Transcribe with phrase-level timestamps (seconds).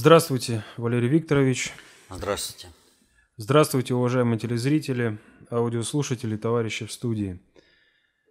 [0.00, 1.72] Здравствуйте, Валерий Викторович.
[2.08, 2.68] Здравствуйте.
[3.36, 5.18] Здравствуйте, уважаемые телезрители,
[5.50, 7.40] аудиослушатели, товарищи в студии.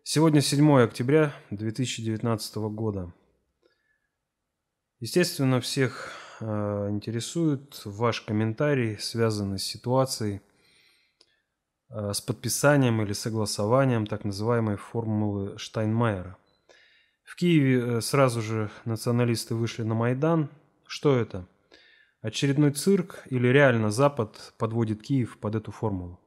[0.01, 3.13] Сегодня 7 октября 2019 года.
[5.01, 6.45] Естественно, всех э,
[6.89, 10.39] интересует ваш комментарий, связанный с ситуацией,
[11.89, 16.37] э, с подписанием или согласованием так называемой формулы Штайнмайера.
[17.25, 20.49] В Киеве э, сразу же националисты вышли на Майдан.
[20.85, 21.45] Что это?
[22.21, 26.19] Очередной цирк или реально Запад подводит Киев под эту формулу?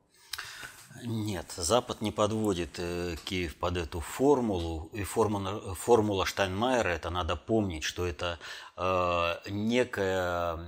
[1.05, 4.91] Нет, Запад не подводит э, Киев под эту формулу.
[4.93, 8.39] И формула, формула Штайнмайера, это надо помнить, что это
[8.77, 10.59] э, некая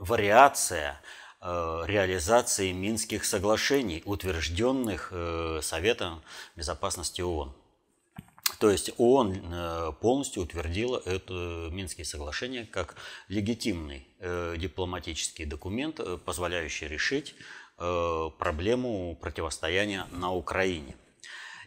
[0.00, 1.00] вариация
[1.40, 6.22] э, реализации Минских соглашений, утвержденных э, Советом
[6.56, 7.54] Безопасности ООН.
[8.64, 12.96] То есть ООН э, полностью утвердила это Минские соглашения как
[13.28, 17.34] легитимный э, дипломатический документ, э, позволяющий решить
[17.76, 20.96] проблему противостояния на Украине.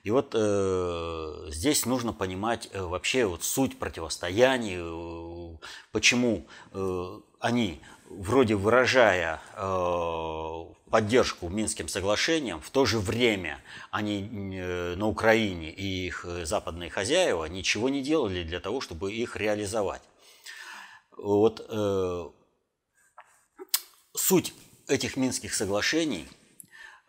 [0.02, 5.58] И вот э, здесь нужно понимать э, вообще вот суть противостояния, э,
[5.92, 14.22] почему э, они, вроде выражая э, поддержку Минским соглашениям, в то же время они
[14.56, 19.36] э, на Украине и их э, западные хозяева ничего не делали для того, чтобы их
[19.36, 20.02] реализовать.
[21.16, 22.30] Вот э,
[24.16, 24.54] суть
[24.88, 26.28] этих Минских соглашений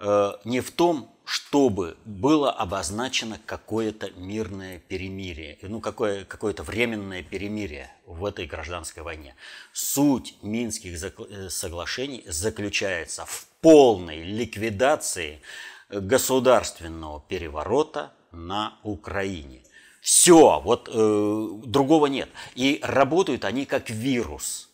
[0.01, 8.25] не в том, чтобы было обозначено какое-то мирное перемирие, ну какое, какое-то временное перемирие в
[8.25, 9.35] этой гражданской войне.
[9.75, 15.43] Суть Минских э, соглашений заключается в полной ликвидации
[15.91, 19.63] государственного переворота на Украине.
[20.01, 22.31] Все, вот э, другого нет.
[22.55, 24.68] И работают они как вирус.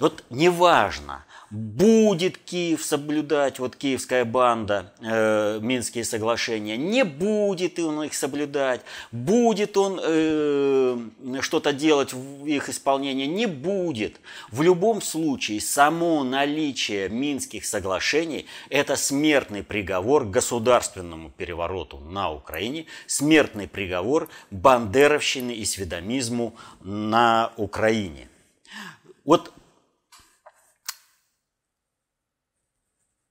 [0.00, 8.14] Вот неважно, будет Киев соблюдать, вот киевская банда, э, Минские соглашения, не будет он их
[8.14, 8.80] соблюдать,
[9.12, 10.96] будет он э,
[11.40, 14.20] что-то делать в их исполнении, не будет.
[14.50, 23.68] В любом случае, само наличие Минских соглашений– это смертный приговор государственному перевороту на Украине, смертный
[23.68, 28.28] приговор бандеровщины и сведомизму на Украине.
[29.24, 29.52] Вот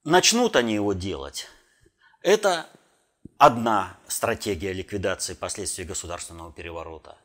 [0.04, 1.48] Начнут они его делать.
[2.22, 2.68] Это
[3.38, 7.18] одна стратегия ликвидации последствий государственного переворота.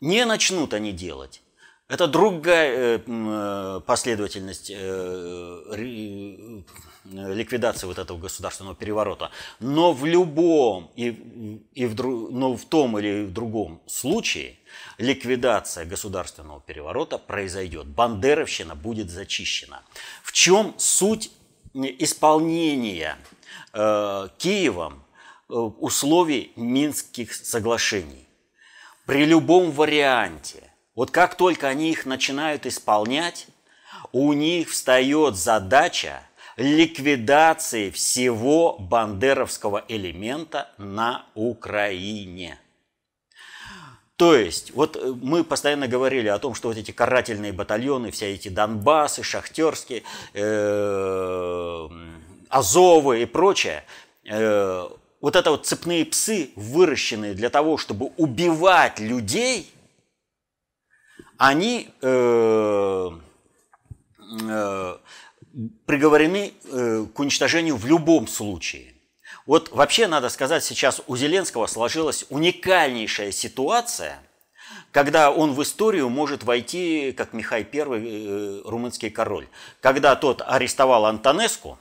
[0.00, 1.42] Не начнут они делать.
[1.88, 6.62] Это другая э, последовательность э,
[7.04, 9.30] ликвидации вот этого государственного переворота.
[9.58, 11.94] Но в любом и, и в,
[12.30, 14.58] но в том или в другом случае
[14.98, 17.86] ликвидация государственного переворота произойдет.
[17.86, 19.82] Бандеровщина будет зачищена.
[20.22, 21.30] В чем суть
[21.74, 23.16] исполнения
[23.72, 25.02] э, Киевом
[25.48, 28.26] э, условий Минских соглашений.
[29.06, 33.46] При любом варианте, вот как только они их начинают исполнять,
[34.12, 36.22] у них встает задача
[36.56, 42.58] ликвидации всего бандеровского элемента на Украине.
[44.18, 48.34] То есть, вот э, мы постоянно говорили о том, что вот эти карательные батальоны, все
[48.34, 50.02] эти Донбассы, Шахтерские,
[50.34, 51.88] э,
[52.48, 53.84] Азовы и прочее,
[54.24, 54.88] э,
[55.20, 59.70] вот это вот цепные псы, выращенные для того, чтобы убивать людей,
[61.36, 61.88] они
[65.86, 66.52] приговорены
[67.14, 68.94] к уничтожению в любом случае.
[69.48, 74.18] Вот вообще надо сказать, сейчас у Зеленского сложилась уникальнейшая ситуация,
[74.92, 79.48] когда он в историю может войти, как Михай I, э, румынский король.
[79.80, 81.78] Когда тот арестовал Антонеску,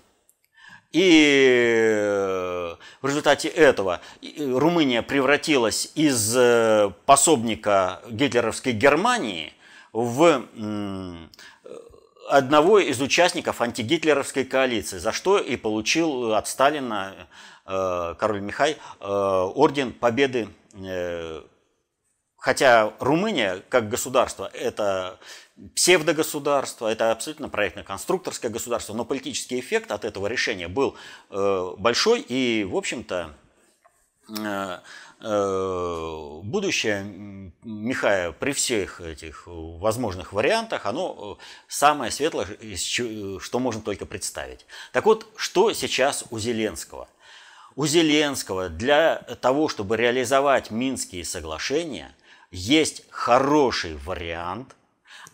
[0.93, 3.99] и э, в результате этого
[4.37, 9.51] Румыния превратилась из э, пособника гитлеровской Германии
[9.91, 10.45] в
[12.29, 17.23] одного из участников антигитлеровской коалиции, за что и получил от Сталина Э,
[17.67, 20.47] король Михай, э, орден Победы.
[20.73, 21.41] Э,
[22.37, 25.19] хотя Румыния как государство это
[25.75, 30.95] псевдогосударство, это абсолютно проектно-конструкторское государство, но политический эффект от этого решения был
[31.29, 33.33] большой и, в общем-то,
[36.43, 44.67] будущее Михая при всех этих возможных вариантах, оно самое светлое, что можно только представить.
[44.93, 47.07] Так вот, что сейчас у Зеленского–
[47.77, 52.13] у Зеленского для того, чтобы реализовать Минские соглашения,
[52.49, 54.75] есть хороший вариант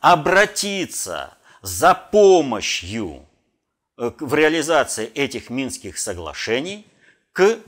[0.01, 3.25] обратиться за помощью
[3.97, 6.85] э, в реализации этих Минских соглашений
[7.31, 7.59] к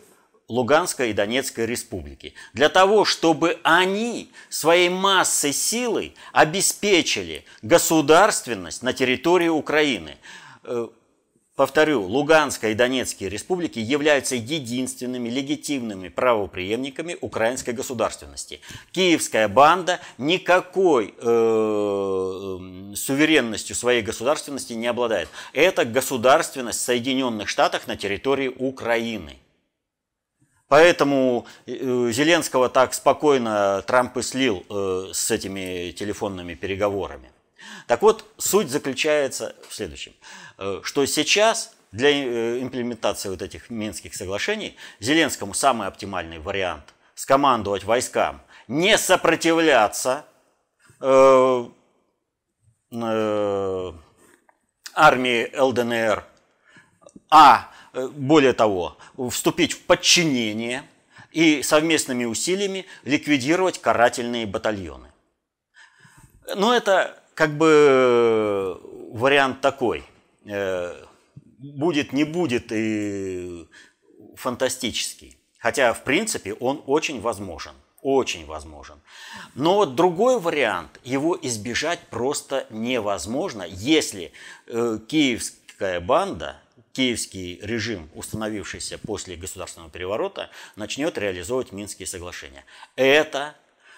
[0.49, 2.33] Луганской и Донецкой республики.
[2.51, 10.17] Для того, чтобы они своей массой силы обеспечили государственность на территории Украины.
[11.55, 18.59] Э, повторю, Луганская и Донецкие республики являются единственными легитимными правоприемниками украинской государственности.
[18.91, 25.29] Киевская банда никакой э, суверенностью своей государственности не обладает.
[25.53, 29.37] Это государственность Соединенных Штатов на территории Украины.
[30.67, 37.29] Поэтому э, Зеленского так спокойно Трамп и слил э, с этими телефонными переговорами.
[37.87, 40.13] Так вот, суть заключается в следующем,
[40.57, 48.41] э, что сейчас для имплементации вот этих Минских соглашений Зеленскому самый оптимальный вариант– скомандовать войскам
[48.67, 50.25] не сопротивляться
[50.99, 51.65] э,
[52.91, 53.93] э,
[54.93, 56.25] армии ЛДНР,
[57.29, 58.97] а Э, более того,
[59.29, 60.83] вступить в подчинение
[61.31, 65.11] и совместными усилиями ликвидировать карательные батальоны.
[66.55, 68.79] Но это как бы
[69.11, 70.03] вариант такой.
[70.45, 71.05] Э,
[71.57, 73.67] будет, не будет и
[74.35, 75.37] фантастический.
[75.59, 77.73] Хотя, в принципе, он очень возможен.
[78.01, 78.99] Очень возможен.
[79.55, 84.31] Но вот другой вариант, его избежать просто невозможно, если
[84.67, 86.61] э, киевская банда
[86.93, 92.63] киевский режим, установившийся после государственного переворота, начнет реализовывать Минские соглашения.
[92.95, 93.55] Это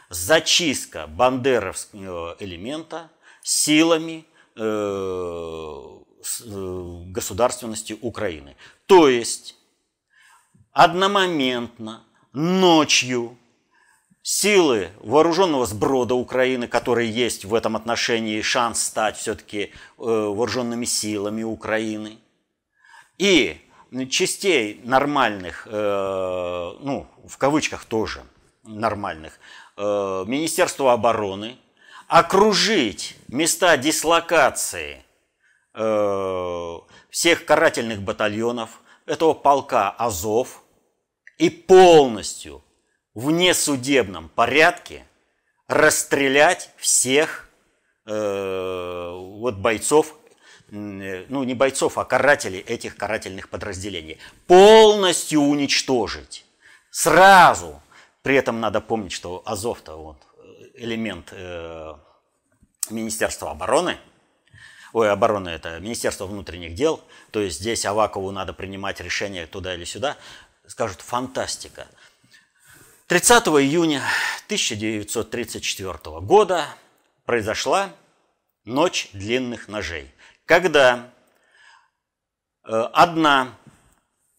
[0.09, 3.11] зачистка бандеровского элемента
[3.47, 4.25] силами
[4.57, 8.57] э, э, государственности Украины.
[8.87, 9.55] То есть
[10.73, 12.03] одномоментно,
[12.33, 13.37] ночью
[14.21, 21.43] силы вооруженного сброда Украины, которые есть в этом отношении шанс стать все-таки э, вооруженными силами
[21.43, 22.17] Украины–
[23.17, 23.57] и
[24.11, 28.21] частей нормальных, ну, в кавычках тоже
[28.61, 29.39] нормальных,
[29.75, 31.57] Министерства обороны,
[32.07, 35.03] окружить места дислокации
[35.73, 36.77] э,
[37.09, 40.63] всех карательных батальонов этого полка Азов
[41.37, 42.63] и полностью
[43.13, 45.05] в несудебном порядке
[45.67, 47.49] расстрелять всех
[48.05, 50.17] э, вот бойцов
[50.69, 54.17] Э, ну не бойцов, а карателей этих карательных подразделений.
[54.47, 56.45] Полностью уничтожить.
[56.91, 57.81] Сразу.
[58.23, 60.17] При этом надо помнить, что Азов-то вот,
[60.77, 61.93] элемент э,
[62.89, 63.97] Министерства обороны.
[64.93, 67.01] Ой, обороны это Министерство внутренних дел.
[67.31, 70.17] То есть здесь Авакову надо принимать решение туда или сюда.
[70.65, 71.87] Скажут, фантастика.
[73.07, 74.01] 30 июня
[74.45, 76.65] 1934 года
[77.25, 77.89] произошла
[78.65, 80.13] ночь длинных ножей
[80.47, 81.11] когда
[82.63, 83.53] э, одна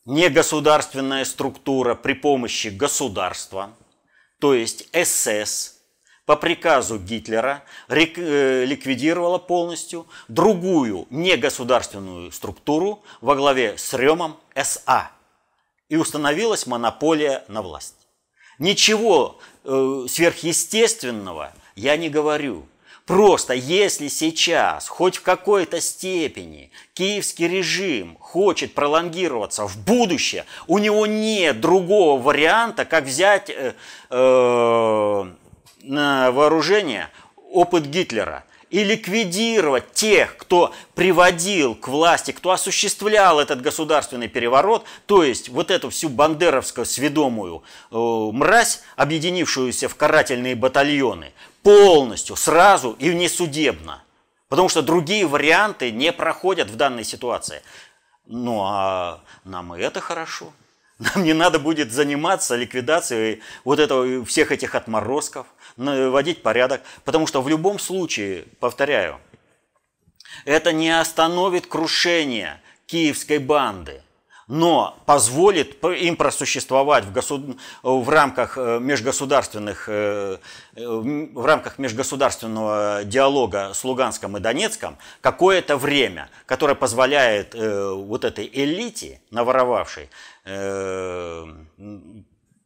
[0.07, 3.77] негосударственная структура при помощи государства,
[4.41, 5.78] то есть СС,
[6.29, 15.11] по приказу Гитлера э, ликвидировала полностью другую негосударственную структуру во главе с Ремом СА.
[15.89, 17.95] И установилась монополия на власть.
[18.59, 22.67] Ничего э, сверхъестественного я не говорю.
[23.07, 31.07] Просто если сейчас хоть в какой-то степени киевский режим хочет пролонгироваться в будущее, у него
[31.07, 33.73] нет другого варианта, как взять э,
[34.11, 35.27] э,
[35.89, 37.09] на вооружение
[37.51, 45.23] опыт Гитлера и ликвидировать тех, кто приводил к власти, кто осуществлял этот государственный переворот, то
[45.25, 53.15] есть вот эту всю бандеровскую сведомую э, мразь, объединившуюся в карательные батальоны, полностью, сразу и
[53.15, 54.03] несудебно.
[54.49, 57.63] Потому что другие варианты не проходят в данной ситуации.
[58.27, 60.53] Ну а нам и это хорошо.
[60.99, 66.83] Нам не надо будет заниматься ликвидацией вот этого, всех этих отморозков, наводить порядок.
[67.05, 69.21] Потому что в любом случае, повторяю,
[70.45, 74.03] это не остановит крушение киевской банды
[74.49, 77.59] но позволит им просуществовать в, госуд...
[77.83, 80.39] в рамках э, межгосударственных э,
[80.75, 88.51] э, в рамках межгосударственного диалога с Луганском и Донецком какое-то время, которое позволяет вот этой
[88.53, 90.09] элите, наворовавшей,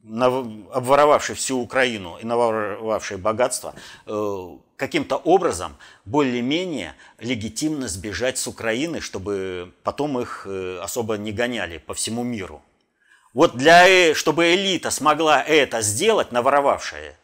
[0.05, 3.75] обворовавшей всю Украину и наворовавшей богатство,
[4.83, 11.95] каким-то образом более-менее легитимно сбежать с Украины, чтобы потом их э, особо не гоняли по
[11.95, 12.63] всему миру.
[13.33, 17.17] Вот для, э, чтобы элита смогла это сделать, наворовавшая,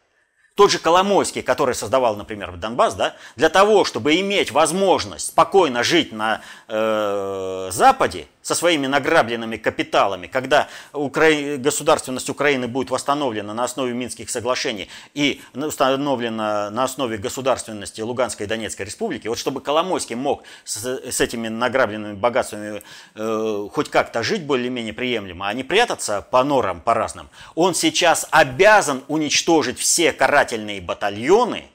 [0.55, 6.13] тот же Коломойский, который создавал, например, Донбасс, да, для того, чтобы иметь возможность спокойно жить
[6.13, 11.57] на э, Западе со своими награбленными капиталами, когда Укра...
[11.57, 18.49] государственность Украины будет восстановлена на основе Минских соглашений и установлена на основе государственности Луганской и
[18.49, 22.81] Донецкой республики, вот чтобы Коломойский мог с, с этими награбленными богатствами
[23.15, 28.27] э, хоть как-то жить более-менее приемлемо, а не прятаться по норам, по разным, он сейчас
[28.31, 31.65] обязан уничтожить все карательные батальоны,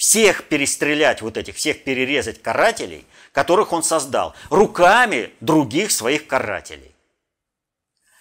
[0.00, 6.94] всех перестрелять, вот этих, всех перерезать карателей, которых он создал, руками других своих карателей.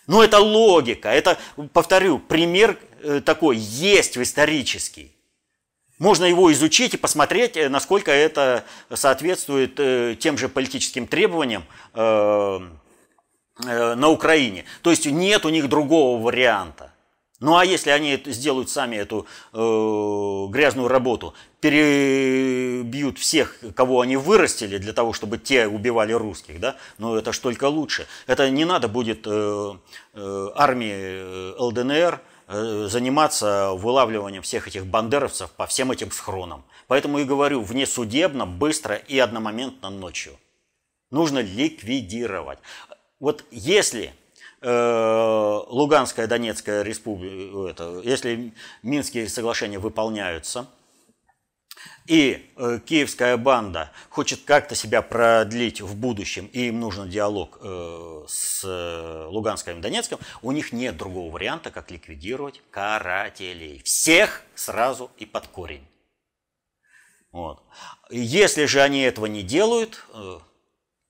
[0.05, 1.39] Но это логика, это,
[1.71, 5.15] повторю, пример э, такой есть в исторический.
[5.99, 12.69] Можно его изучить и посмотреть, э, насколько это соответствует э, тем же политическим требованиям на
[14.09, 14.65] Украине.
[14.81, 16.88] То есть нет у них другого варианта.
[17.39, 24.77] Ну а если они сделают сами эту э, грязную работу, перебьют всех, кого они вырастили,
[24.77, 28.07] для того, чтобы те убивали русских, да, ну это ж только лучше.
[28.27, 29.73] Это не надо будет э,
[30.13, 36.65] э, армии э, ЛДНР э, заниматься вылавливанием всех этих бандеровцев по всем этим схронам.
[36.87, 40.33] Поэтому и говорю, внесудебно, быстро и одномоментно ночью.
[41.09, 42.59] Нужно ликвидировать.
[43.19, 44.13] Вот если
[44.61, 50.67] Луганская, Донецкая республика, это, если Минские соглашения выполняются,
[52.07, 58.25] и э, киевская банда хочет как-то себя продлить в будущем, и им нужен диалог э,
[58.27, 63.81] с э, Луганским и Донецком, у них нет другого варианта, как ликвидировать карателей.
[63.83, 65.87] Всех сразу и под корень.
[67.31, 67.61] Вот.
[68.09, 70.39] Если же они этого не делают, э,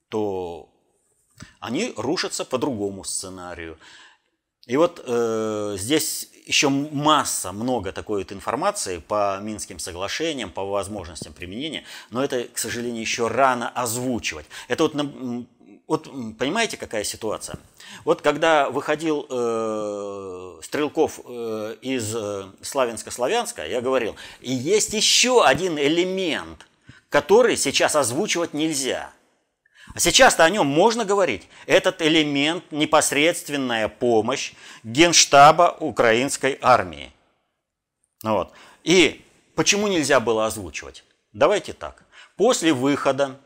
[0.10, 0.70] то
[1.60, 3.78] они рушатся по другому сценарию.
[4.66, 11.34] И вот э, здесь еще масса, много такой вот информации по Минским соглашениям, по возможностям
[11.34, 14.46] применения, но это, к сожалению, еще рано озвучивать.
[14.68, 14.96] Это вот,
[15.88, 16.04] вот
[16.38, 17.58] понимаете, какая ситуация?
[18.04, 25.78] Вот когда выходил э, Стрелков э, из э, Славянска-Славянска, я говорил, и есть еще один
[25.78, 26.66] элемент,
[27.10, 29.12] который сейчас озвучивать нельзя–
[29.94, 31.48] а сейчас-то о нем можно говорить.
[31.66, 34.54] Этот элемент– непосредственная помощь
[34.84, 37.12] генштаба украинской армии.
[38.24, 38.52] Вот.
[38.84, 41.04] И почему нельзя было озвучивать?
[41.34, 42.04] Давайте так.
[42.36, 43.38] После выхода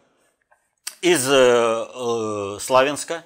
[1.01, 3.19] из э, э, Славянска, э,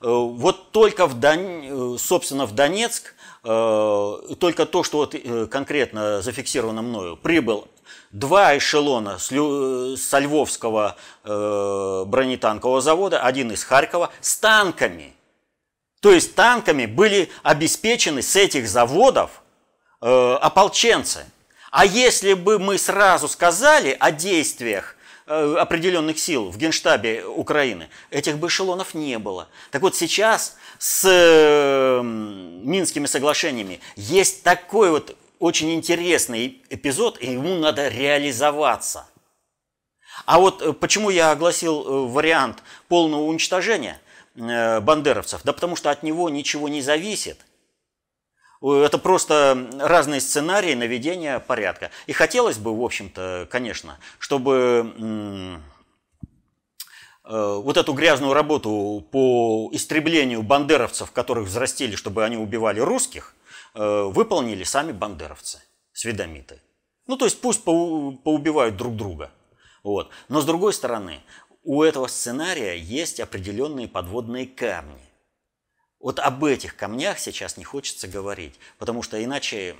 [0.00, 1.94] вот только в Дон...
[1.94, 7.68] Э, собственно в Донецк, только то, что вот, э, конкретно зафиксировано мною, прибыл
[8.10, 15.14] два эшелона с, Лю, со Львовского э, бронетанкового завода, один из Харькова, с танками.
[16.00, 19.42] То есть танками были обеспечены с этих заводов
[20.00, 21.24] э, ополченцы.
[21.70, 24.99] А если бы мы сразу сказали о действиях э,
[25.30, 29.48] определенных сил в генштабе Украины, этих бы эшелонов не было.
[29.70, 37.56] Так вот сейчас с э, Минскими соглашениями есть такой вот очень интересный эпизод, и ему
[37.56, 39.06] надо реализоваться.
[40.26, 44.00] А вот э, почему я огласил э, вариант полного уничтожения
[44.36, 45.42] э, бандеровцев?
[45.44, 47.40] Да потому что от него ничего не зависит.
[48.62, 51.90] Это просто разные сценарии наведения порядка.
[52.06, 55.60] И хотелось бы, в общем-то, конечно, чтобы
[57.24, 63.34] вот эту грязную работу по истреблению бандеровцев, которых взрастили, чтобы они убивали русских,
[63.74, 65.62] Э, выполнили сами бандеровцы,
[65.92, 66.60] сведомиты.
[67.06, 69.30] Ну, то есть пусть поубивают друг друга.
[69.84, 70.10] Вот.
[70.28, 71.20] Но с другой стороны,
[71.62, 75.09] у этого сценария есть определенные подводные камни.
[76.00, 79.76] Вот об этих камнях сейчас не хочется говорить, потому что иначе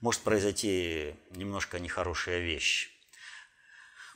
[0.00, 2.90] может произойти немножко нехорошая вещь.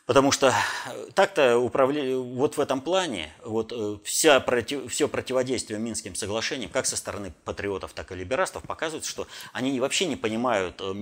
[0.06, 0.52] Потому что
[0.86, 6.70] э, так-то управление, вот в этом плане, вот э, вся против, все противодействие Минским соглашениям,
[6.70, 10.92] как со стороны патриотов, так и либерастов, показывает, что они вообще не понимают э,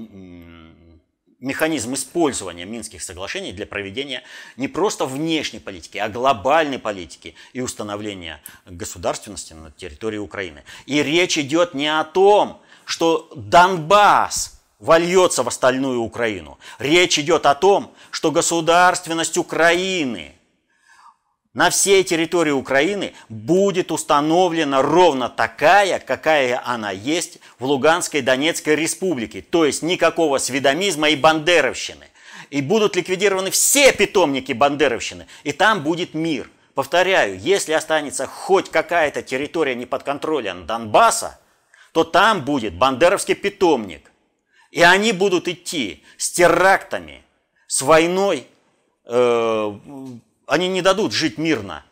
[1.42, 4.22] механизм использования Минских соглашений для проведения
[4.56, 10.64] не просто внешней политики, а глобальной политики и установления государственности на территории Украины.
[10.87, 16.58] И речь идет не о том, что Донбасс вольется в остальную Украину.
[16.78, 20.34] Речь идет о том, что государственность Украины
[21.54, 29.42] на всей территории Украины будет установлена ровно такая, какая она есть в Луганской Донецкой республике.
[29.42, 32.06] То есть никакого сведомизма и бандеровщины.
[32.49, 35.26] И будут ликвидированы все питомники бандеровщины.
[35.44, 36.50] И там будет мир.
[36.75, 41.38] Повторяю, если останется хоть какая-то территория не под контролем Донбасса,
[41.92, 44.11] то там будет бандеровский питомник.
[44.71, 47.23] И они будут идти с терактами,
[47.66, 48.47] с войной.
[49.04, 49.75] Э,
[50.46, 51.84] они не дадут жить мирно.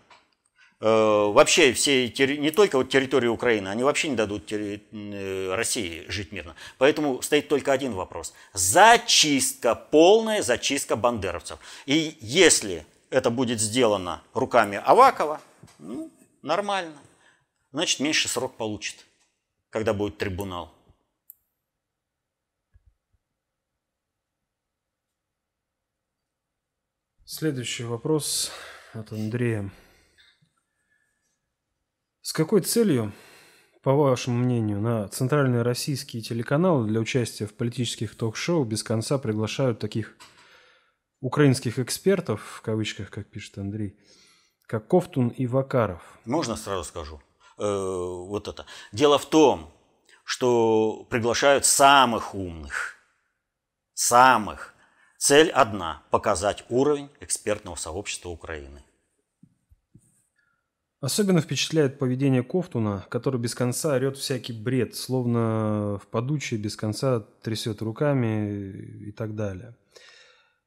[0.80, 6.32] Э, вообще все, не только вот территории Украины, они вообще не дадут э, России жить
[6.32, 6.54] мирно.
[6.78, 8.32] Поэтому стоит только один вопрос.
[8.54, 11.58] Зачистка, полная зачистка бандеровцев.
[11.84, 15.40] И если это будет сделано руками Авакова,
[15.78, 16.10] ну,
[16.42, 16.96] нормально.
[17.72, 19.06] Значит, меньше срок получит,
[19.68, 20.72] когда будет трибунал.
[27.32, 28.50] Следующий вопрос
[28.92, 29.70] от Андрея.
[32.22, 33.12] С какой целью,
[33.84, 39.78] по вашему мнению, на центральные российские телеканалы для участия в политических ток-шоу без конца приглашают
[39.78, 40.16] таких
[41.20, 43.96] украинских экспертов, в кавычках, как пишет Андрей,
[44.66, 46.02] как Ковтун и Вакаров?
[46.24, 47.22] Можно сразу скажу?
[47.58, 48.66] Э, вот это.
[48.90, 49.72] Дело в том,
[50.24, 52.96] что приглашают самых умных,
[53.94, 54.74] самых.
[55.20, 58.82] Цель одна– показать уровень экспертного сообщества Украины.
[61.02, 67.20] Особенно впечатляет поведение Ковтуна, который без конца орет всякий бред, словно в подуче без конца
[67.42, 68.70] трясет руками
[69.08, 69.76] и так далее.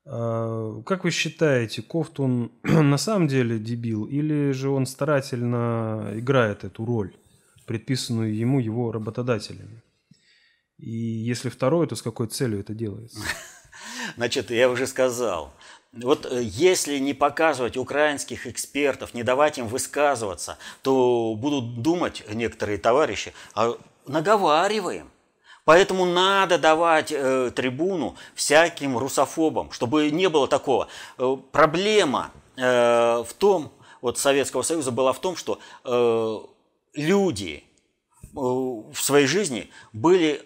[0.05, 6.85] А, как вы считаете, Ковтун на самом деле дебил или же он старательно играет эту
[6.85, 7.15] роль,
[7.65, 9.81] предписанную ему его работодателями?
[10.77, 13.19] И если второе, то с какой целью это делается?
[14.15, 15.51] Значит, я уже сказал,
[15.93, 22.77] вот э, если не показывать украинских экспертов, не давать им высказываться, то будут думать некоторые
[22.77, 23.77] товарищи, а
[24.07, 25.11] наговариваем.
[25.65, 30.89] Поэтому надо давать э, трибуну всяким русофобам, чтобы не было такого.
[31.17, 33.71] Э, проблема э, в том,
[34.01, 36.39] вот Советского Союза была в том, что э,
[36.95, 37.63] люди
[38.21, 40.45] э, в своей жизни были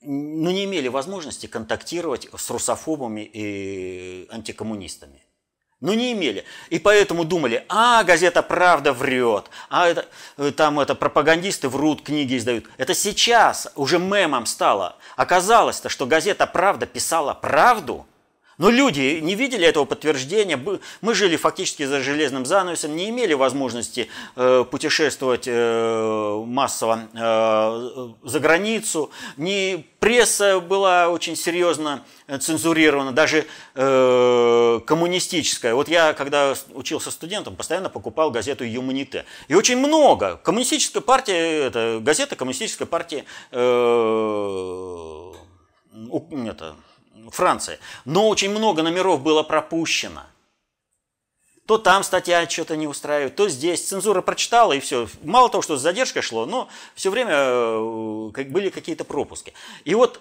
[0.00, 5.22] ну, не имели возможности контактировать с русофобами и антикоммунистами.
[5.80, 6.44] Ну, не имели.
[6.70, 10.06] И поэтому думали, а, газета «Правда» врет, а это,
[10.36, 12.64] э, там это, пропагандисты врут, книги издают.
[12.78, 14.96] Это сейчас уже мемом стало.
[15.16, 18.06] Оказалось-то, что газета «Правда» писала правду–
[18.58, 20.60] но люди не видели этого подтверждения.
[21.00, 28.40] Мы жили фактически за железным занавесом, не имели возможности э, путешествовать э, массово э, за
[28.40, 29.12] границу.
[29.36, 32.04] Не, пресса была очень серьезно
[32.40, 35.74] цензурирована, даже коммунистическая.
[35.74, 39.24] Вот я, когда учился студентом, постоянно покупал газету «Юманите».
[39.48, 40.36] И очень много.
[40.36, 43.24] Коммунистическая партия, это газета коммунистической партии
[46.48, 46.74] это,
[47.30, 47.78] Франции.
[48.04, 50.22] Но очень много номеров было пропущено.
[51.66, 53.86] То там статья что-то не устраивает, то здесь.
[53.86, 55.06] Цензура прочитала и все.
[55.22, 59.52] Мало того, что с задержкой шло, но все время э, были какие-то пропуски.
[59.84, 60.18] И вот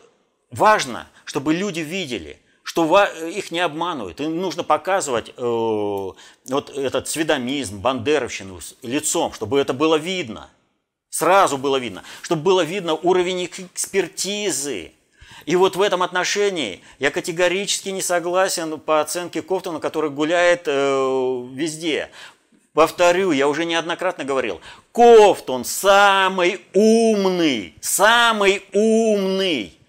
[0.51, 4.19] важно, чтобы люди видели, что их не обманывают.
[4.19, 10.49] Им нужно показывать э, вот этот сведомизм, бандеровщину лицом, чтобы это было видно.
[11.09, 12.03] Сразу было видно.
[12.23, 14.91] Чтобы было видно уровень экспертизы
[15.47, 21.47] и вот в этом отношении я категорически не согласен по оценке Кофтона, который гуляет э,
[21.53, 22.09] везде.
[22.73, 24.59] Повторю, я уже неоднократно говорил,
[24.91, 29.79] Кофтон самый умный, самый умный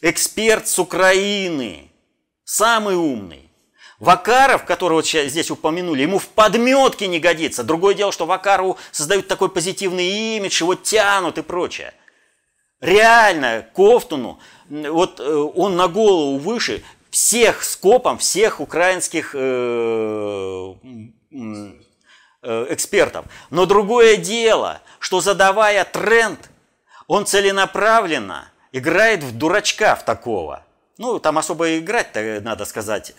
[0.00, 1.88] эксперт с Украины,
[2.42, 3.48] самый умный.
[4.00, 7.62] Вакаров, которого здесь упомянули, ему в подметке не годится.
[7.62, 11.94] Другое дело, что Вакарову создают такой позитивный имидж, его тянут и прочее.
[12.80, 20.74] Реально, Кофтуну, вот э, он на голову выше всех скопом, всех украинских э,
[22.42, 23.24] э, экспертов.
[23.50, 26.50] Но другое дело, что задавая тренд,
[27.06, 30.62] он целенаправленно играет в дурачка в такого.
[30.98, 33.14] Ну, там особо играть, надо сказать.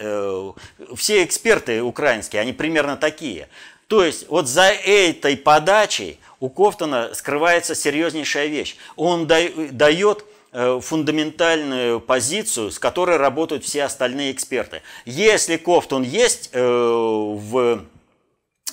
[0.95, 3.49] Все эксперты украинские, они примерно такие.
[3.87, 8.75] То есть вот за этой подачей у Кофтона скрывается серьезнейшая вещь.
[8.95, 14.81] Он дает э, фундаментальную позицию, с которой работают все остальные эксперты.
[15.05, 17.85] Если Кофтон есть э, в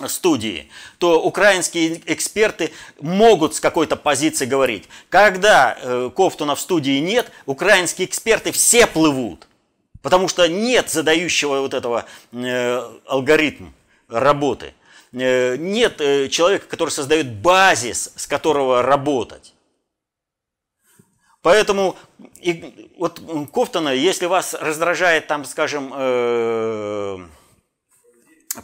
[0.09, 4.88] студии, то украинские эксперты могут с какой-то позиции говорить.
[5.11, 9.46] Когда э, Кофтуна в студии нет, украинские эксперты все плывут.
[10.03, 12.05] Потому что нет задающего вот этого
[13.07, 13.68] алгоритм
[14.09, 14.74] работы.
[15.14, 19.55] Э, нет э, человека, который создает базис, с которого работать.
[21.40, 21.96] Поэтому
[22.40, 23.20] и, вот
[23.53, 27.18] Кофтона, если вас раздражает там, скажем, э,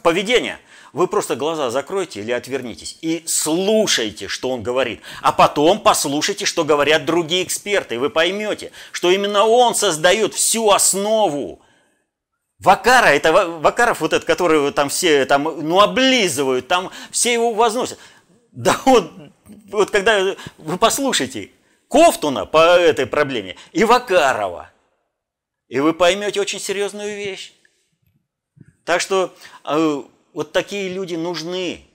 [0.03, 0.59] поведения,
[0.91, 5.01] вы просто глаза закройте или отвернитесь и слушайте, что он говорит.
[5.21, 7.95] А потом послушайте, что говорят другие эксперты.
[7.95, 11.61] И вы поймете, что именно он создает всю основу.
[12.61, 17.97] Вакара, это Вакаров вот этот, который там все там, ну, облизывают, там все его возносят.
[18.51, 19.11] Да вот,
[19.71, 21.51] вот когда вы послушайте
[21.87, 24.69] Кофтуна по этой проблеме и Вакарова,
[25.69, 27.53] и вы поймете очень серьезную вещь.
[28.85, 31.85] Так что э, вот такие люди нужны.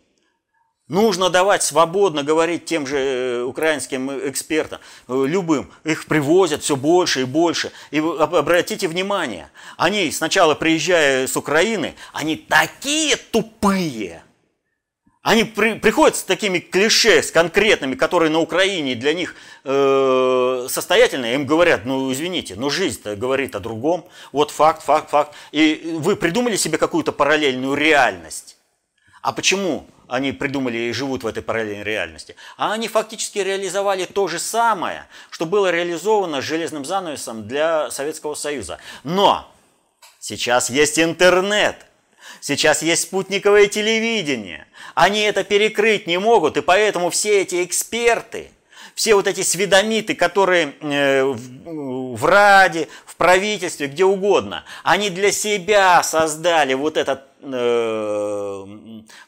[0.88, 5.72] Нужно давать свободно говорить тем же э, украинским экспертам, э, любым.
[5.82, 7.72] Их привозят все больше и больше.
[7.90, 14.22] И обратите внимание, они сначала приезжая с Украины, они такие тупые.
[15.22, 21.34] Они при, приходят с такими клише, с конкретными, которые на Украине для них э, состоятельные,
[21.34, 24.06] им говорят, ну извините, но жизнь-то говорит о другом.
[24.30, 25.34] Вот факт, факт, факт.
[25.50, 28.56] И вы придумали себе какую-то параллельную реальность.
[29.20, 32.36] А почему они придумали и живут в этой параллельной реальности?
[32.56, 38.78] А они фактически реализовали то же самое, что было реализовано железным занавесом для Советского Союза.
[39.04, 39.52] Но
[40.20, 41.86] сейчас есть интернет–
[42.40, 44.66] Сейчас есть спутниковое телевидение.
[44.94, 48.50] Они это перекрыть не могут, и поэтому все эти эксперты,
[48.94, 56.02] все вот эти сведомиты, которые э, в Раде, в правительстве, где угодно, они для себя
[56.02, 58.66] создали вот этот э,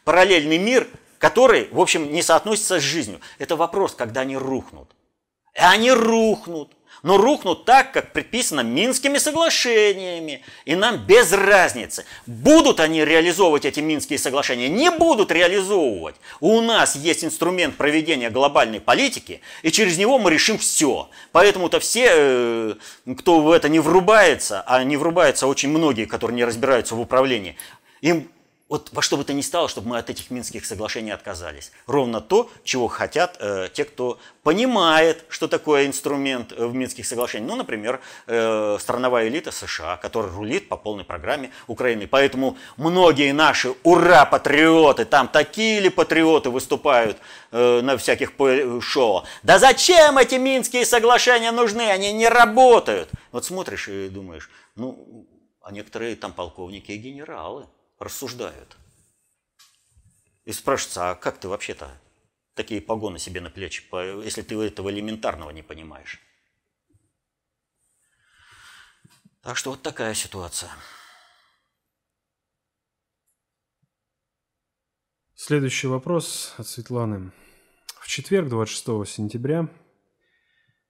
[0.04, 3.20] параллельный мир, который, в общем, не соотносится с жизнью.
[3.38, 4.90] Это вопрос, когда они рухнут.
[5.54, 10.42] И они рухнут но рухнут так, как предписано Минскими соглашениями.
[10.64, 16.16] И нам без разницы, будут они реализовывать эти Минские соглашения, не будут реализовывать.
[16.40, 21.08] У нас есть инструмент проведения глобальной политики, и через него мы решим все.
[21.32, 22.74] Поэтому-то все, э,
[23.18, 27.56] кто в это не врубается, а не врубаются очень многие, которые не разбираются в управлении,
[28.00, 28.28] им
[28.68, 31.72] вот во что бы то ни стало, чтобы мы от этих Минских соглашений отказались.
[31.86, 37.48] Ровно то, чего хотят э, те, кто понимает, что такое инструмент э, в Минских соглашениях.
[37.50, 42.06] Ну, например, э, страновая элита США, которая рулит по полной программе Украины.
[42.06, 47.16] Поэтому многие наши ура-патриоты, там такие ли патриоты выступают
[47.52, 48.32] э, на всяких
[48.82, 49.24] шоу.
[49.42, 51.90] Да зачем эти Минские соглашения нужны?
[51.90, 53.08] Они не работают.
[53.32, 55.26] Вот смотришь и думаешь, ну,
[55.62, 57.66] а некоторые там полковники и генералы–
[57.98, 58.76] рассуждают.
[60.44, 62.00] И спрашивается, а как ты вообще-то
[62.54, 63.84] такие погоны себе на плечи,
[64.24, 66.20] если ты этого элементарного не понимаешь?
[69.42, 70.70] Так что вот такая ситуация.
[75.34, 77.32] Следующий вопрос от Светланы.
[78.00, 79.68] В четверг, 26 сентября,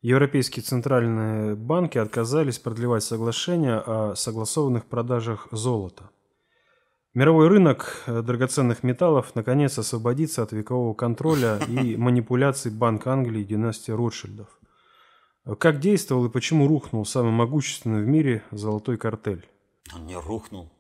[0.01, 6.11] Европейские центральные банки отказались продлевать соглашение о согласованных продажах золота–
[7.19, 13.45] Мировой рынок э, драгоценных металлов наконец освободится от векового контроля и манипуляций Банка Англии и
[13.45, 14.47] династии Ротшильдов.
[15.59, 19.45] Как действовал и почему рухнул самый могущественный в мире золотой картель?
[19.93, 20.71] Он не рухнул.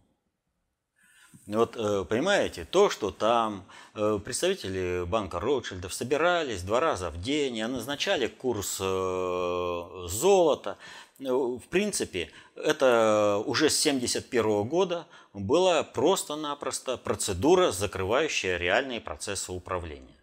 [1.48, 3.64] Вот, э, понимаете, то, что там
[3.96, 10.76] э, представители банка Ротшильдов собирались два раза в день и назначали курс золота,
[11.18, 20.16] в принципе, это уже с 1971 года была просто-напросто процедура, закрывающая реальные процессы управления.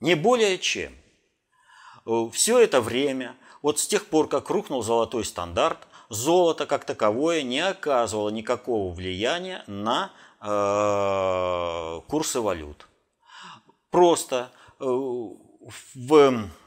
[0.00, 0.92] Не более чем.
[2.32, 7.60] Все это время, вот с тех пор, как рухнул золотой стандарт, золото как таковое не
[7.60, 12.86] оказывало никакого влияния на э, курсы валют.
[13.90, 15.38] Просто э, в
[16.04, 16.61] Э,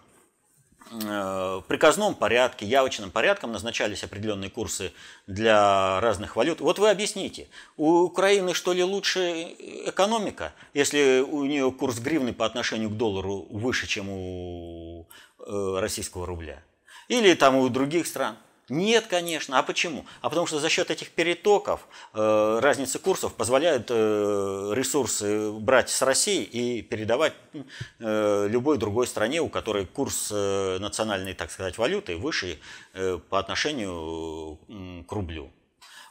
[0.91, 4.93] в приказном порядке, явочным порядком назначались определенные курсы
[5.27, 6.61] для разных валют.
[6.61, 9.55] Вот вы объясните, у Украины что ли лучше
[9.87, 15.07] экономика, если у нее курс гривны по отношению к доллару выше, чем у
[15.39, 16.61] э, российского рубля?
[17.07, 18.37] Или там у других стран?
[18.69, 19.59] Нет, конечно.
[19.59, 20.05] А почему?
[20.21, 26.01] А потому что за счет этих перетоков э, разницы курсов позволяют э, ресурсы брать с
[26.01, 27.33] России и передавать
[27.99, 32.59] э, любой другой стране, у которой курс э, национальной, так сказать, валюты выше
[32.93, 35.51] э, по отношению э, к рублю.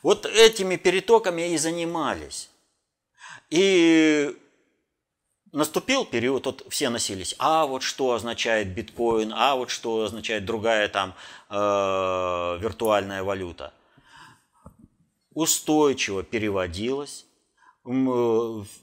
[0.04, 2.50] Вот этими перетоками и занимались.
[3.50, 4.36] И
[5.54, 10.88] наступил период, вот все носились, а вот что означает биткоин, а вот что означает другая
[10.88, 11.14] там
[11.48, 11.54] э,
[12.60, 13.72] виртуальная валюта.
[15.32, 17.26] Устойчиво переводилось
[17.84, 17.88] э,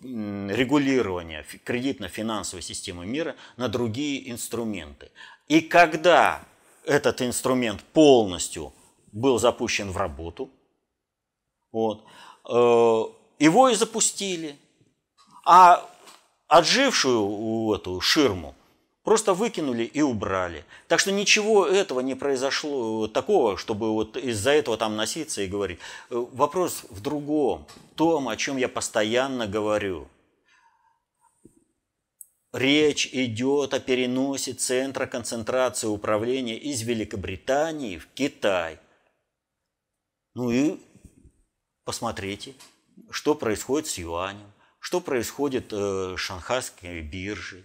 [0.02, 5.12] регулирование кредитно-финансовой системы мира на другие инструменты.
[5.48, 6.42] И когда
[6.86, 8.74] этот инструмент полностью
[9.12, 10.50] был запущен в работу,
[11.74, 12.06] вот,
[12.50, 13.04] э,
[13.40, 14.56] его и запустили.
[15.44, 15.91] А
[16.52, 18.56] отжившую эту ширму
[19.04, 20.66] просто выкинули и убрали.
[20.90, 25.80] Так что ничего этого не произошло такого, чтобы вот из-за этого там носиться и говорить.
[26.10, 30.10] Э, вопрос в другом, том, о чем я постоянно говорю.
[32.52, 38.78] Речь идет о переносе центра концентрации управления из Великобритании в Китай.
[40.36, 40.78] Ну и
[41.86, 42.56] посмотрите,
[43.10, 44.52] что происходит с юанем,
[44.82, 47.64] что происходит э, с шанхайской биржей,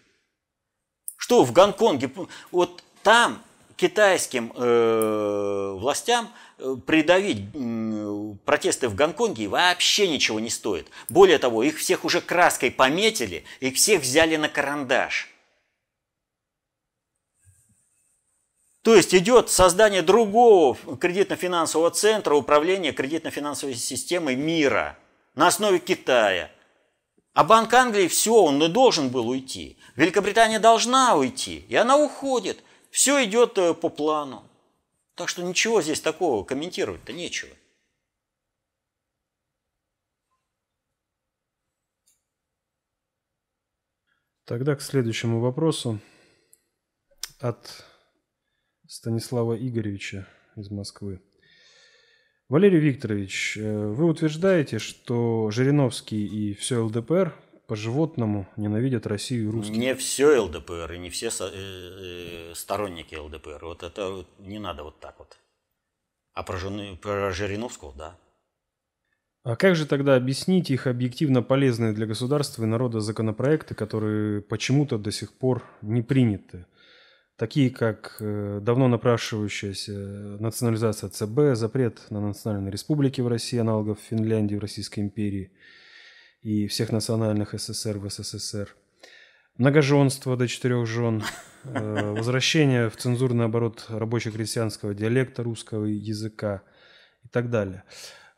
[1.17, 2.11] что в Гонконге,
[2.53, 3.43] вот там
[3.77, 10.89] китайским э, властям э, придавить э, протесты в Гонконге вообще ничего не стоит.
[11.09, 15.31] Более того, их всех уже краской пометили, их всех взяли на карандаш.
[18.83, 24.97] То есть идет создание другого кредитно-финансового центра управления кредитно-финансовой системой мира
[25.35, 26.51] на основе Китая.
[27.37, 29.77] А Банк Англии все, он не должен был уйти.
[29.95, 32.65] Великобритания должна уйти, и она уходит.
[32.91, 34.43] Все идет э, по плану.
[35.17, 37.55] Так что ничего здесь такого комментировать-то нечего.
[44.47, 46.01] Тогда к следующему вопросу
[47.39, 47.85] от
[48.87, 51.21] Станислава Игоревича из Москвы.
[52.49, 57.35] Валерий Викторович, э, вы утверждаете, что Жириновский и все ЛДПР
[57.67, 59.77] по-животному ненавидят Россию и русских?
[59.77, 63.59] Не все ЛДПР и не все э, э, сторонники ЛДПР.
[63.63, 65.37] Вот это не надо вот так вот.
[66.35, 66.57] А про,
[67.03, 68.17] про Жириновского, да.
[69.43, 74.99] А как же тогда объяснить их объективно полезные для государства и народа законопроекты, которые почему-то
[74.99, 76.67] до сих пор не приняты?
[77.37, 79.93] Такие как э, давно напрашивающаяся
[80.41, 85.53] национализация ЦБ, запрет на национальные республики в России, аналогов Финляндии в Российской империи
[86.43, 88.75] и всех национальных СССР в СССР,
[89.59, 91.23] многоженство до четырех жен,
[91.65, 96.63] э, возвращение в цензурный оборот рабоче-крестьянского диалекта русского языка
[97.25, 97.85] и так далее.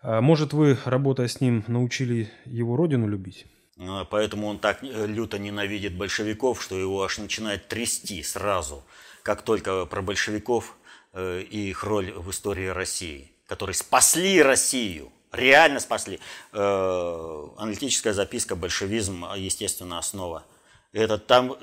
[0.01, 3.47] А может, вы, работая с ним, научили его родину любить?
[3.79, 8.83] А, поэтому он так э, люто ненавидит большевиков, что его аж начинает трясти сразу,
[9.23, 10.77] как только про большевиков
[11.13, 16.19] э, и их роль в истории России, которые спасли Россию, реально спасли.
[16.53, 19.27] Э, аналитическая записка «Большевизм.
[19.37, 20.45] Естественно, основа».
[20.93, 21.57] Это там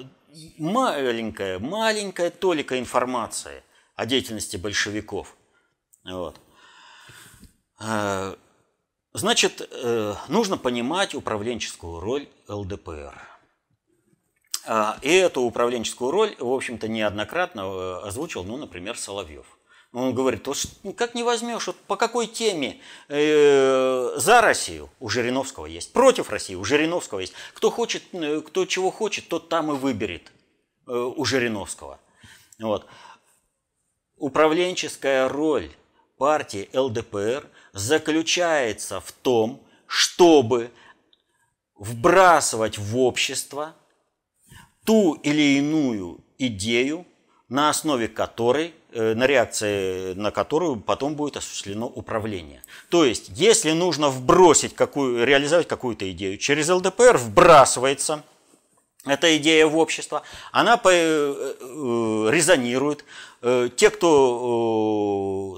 [0.58, 3.63] маленькая, маленькая толика информации
[3.95, 5.36] о деятельности большевиков.
[6.04, 6.39] Вот.
[9.15, 13.17] Значит, э, нужно понимать управленческую роль ЛДПР.
[14.67, 19.45] А, и эту управленческую роль, в общем-то, неоднократно э, озвучил, ну, например, Соловьев.
[19.93, 20.58] Он говорит, вот
[20.97, 26.56] как не возьмешь, вот по какой теме э, за Россию у Жириновского есть, против России
[26.56, 27.32] у Жириновского есть.
[27.54, 30.30] Кто хочет, э, кто чего хочет, тот там и выберет
[30.88, 32.01] э, у Жириновского.
[32.60, 32.86] Вот.
[34.17, 35.71] Управленческая роль
[36.17, 40.71] партии ЛДПР заключается в том, чтобы
[41.75, 43.75] вбрасывать в общество
[44.85, 47.05] ту или иную идею,
[47.49, 52.63] на основе которой, э, на реакции на которую потом будет осуществлено управление.
[52.89, 58.23] То есть, если нужно вбросить какую, реализовать какую-то идею, через ЛДПР вбрасывается–
[59.05, 63.05] эта идея в общество, она э, э, резонирует.
[63.41, 65.55] Э, те, кто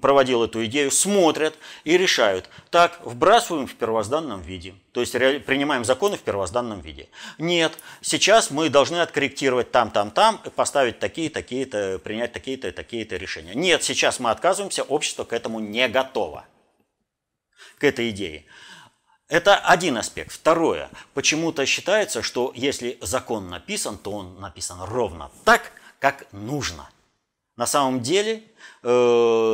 [0.00, 2.48] проводил эту идею, смотрят и решают.
[2.70, 4.74] Так, вбрасываем в первозданном виде.
[4.92, 7.08] То есть принимаем законы в первозданном виде.
[7.38, 13.54] Нет, сейчас мы должны откорректировать там, там, там, поставить такие, такие-то, принять такие-то, такие-то решения.
[13.54, 16.44] Нет, сейчас мы отказываемся, общество к этому не готово,
[17.78, 18.44] к этой идее.
[19.28, 20.32] Это один аспект.
[20.32, 20.90] Второе.
[21.14, 26.88] Почему-то считается, что если закон написан, то он написан ровно так, как нужно.
[27.56, 28.42] На самом деле
[28.82, 28.88] э,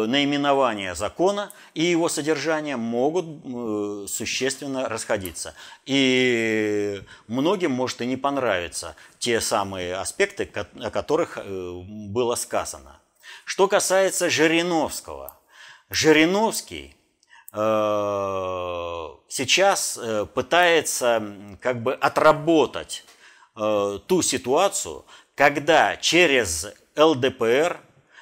[0.08, 5.54] наименование закона и его содержание могут э, существенно расходиться.
[5.84, 13.00] И многим может и не понравиться те самые аспекты, о которых э, было сказано.
[13.44, 15.38] Что касается Жириновского.
[15.90, 16.96] Жириновский
[19.28, 21.22] сейчас э, пытается
[21.60, 23.04] как бы отработать
[23.56, 27.80] э, ту ситуацию, когда через ЛДПР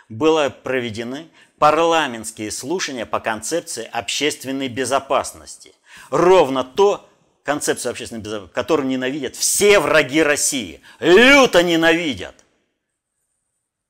[0.09, 5.75] были проведены парламентские слушания по концепции общественной безопасности.
[6.11, 7.09] Ровно то,
[7.43, 10.81] концепцию общественной безопасности, которую ненавидят все враги России.
[11.01, 12.35] Люто ненавидят.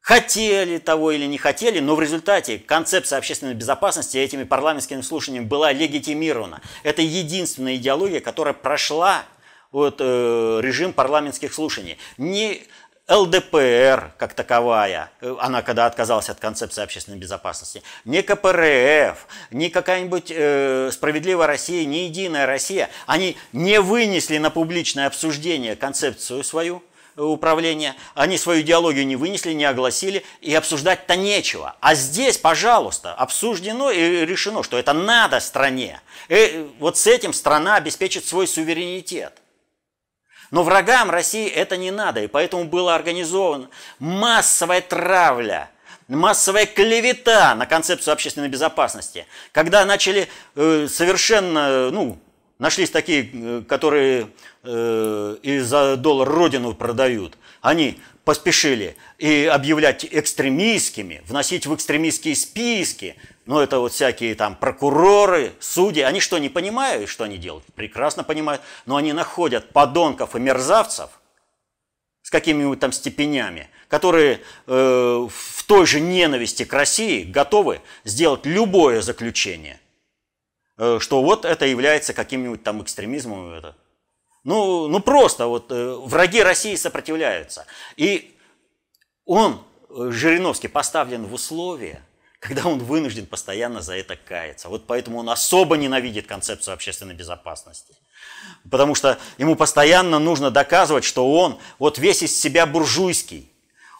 [0.08, 5.70] Хотели того или не хотели, но в результате концепция общественной безопасности этими парламентскими слушаниями была
[5.70, 6.62] легитимирована.
[6.82, 9.24] Это единственная идеология, которая прошла
[9.70, 11.98] вот, э, режим парламентских слушаний.
[12.16, 12.62] Не
[13.06, 20.32] ЛДПР как таковая, э, она когда отказалась от концепции общественной безопасности, не КПРФ, не какая-нибудь
[20.34, 26.82] э, справедливая Россия, не единая Россия, они не вынесли на публичное обсуждение концепцию свою,
[27.24, 31.76] управления, они свою идеологию не вынесли, не огласили, и обсуждать-то нечего.
[31.80, 36.00] А здесь, пожалуйста, обсуждено и решено, что это надо стране.
[36.28, 39.34] И вот с этим страна обеспечит свой суверенитет.
[40.50, 45.70] Но врагам России это не надо, и поэтому была организована массовая травля,
[46.08, 52.18] массовая клевета на концепцию общественной безопасности, когда начали э, совершенно, ну,
[52.58, 54.28] нашлись такие, э, которые
[54.62, 63.16] э, и за доллар родину продают, они поспешили и объявлять экстремистскими, вносить в экстремистские списки,
[63.46, 67.64] ну это вот всякие там прокуроры, судьи, они что, не понимают, что они делают?
[67.74, 71.10] Прекрасно понимают, но они находят подонков и мерзавцев
[72.22, 79.00] с какими-нибудь там степенями, которые э, в той же ненависти к России готовы сделать любое
[79.00, 79.80] заключение,
[81.00, 83.52] что вот это является каким-нибудь там экстремизмом.
[83.52, 83.76] Это.
[84.44, 87.66] Ну, ну просто вот э, враги России сопротивляются.
[87.96, 88.36] И
[89.24, 92.02] он, э, Жириновский, поставлен в условия,
[92.38, 94.68] когда он вынужден постоянно за это каяться.
[94.68, 97.94] Вот поэтому он особо ненавидит концепцию общественной безопасности.
[98.70, 103.52] Потому что ему постоянно нужно доказывать, что он вот весь из себя буржуйский,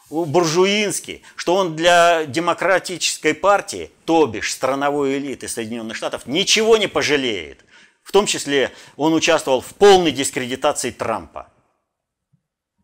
[0.09, 7.63] буржуинский, что он для демократической партии, то бишь страновой элиты Соединенных Штатов, ничего не пожалеет.
[8.03, 11.47] В том числе он участвовал в полной дискредитации Трампа.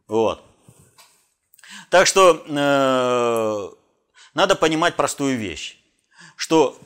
[0.07, 0.43] Вот.
[1.89, 3.69] Так что э,
[4.33, 5.77] надо понимать простую вещь,
[6.35, 6.77] что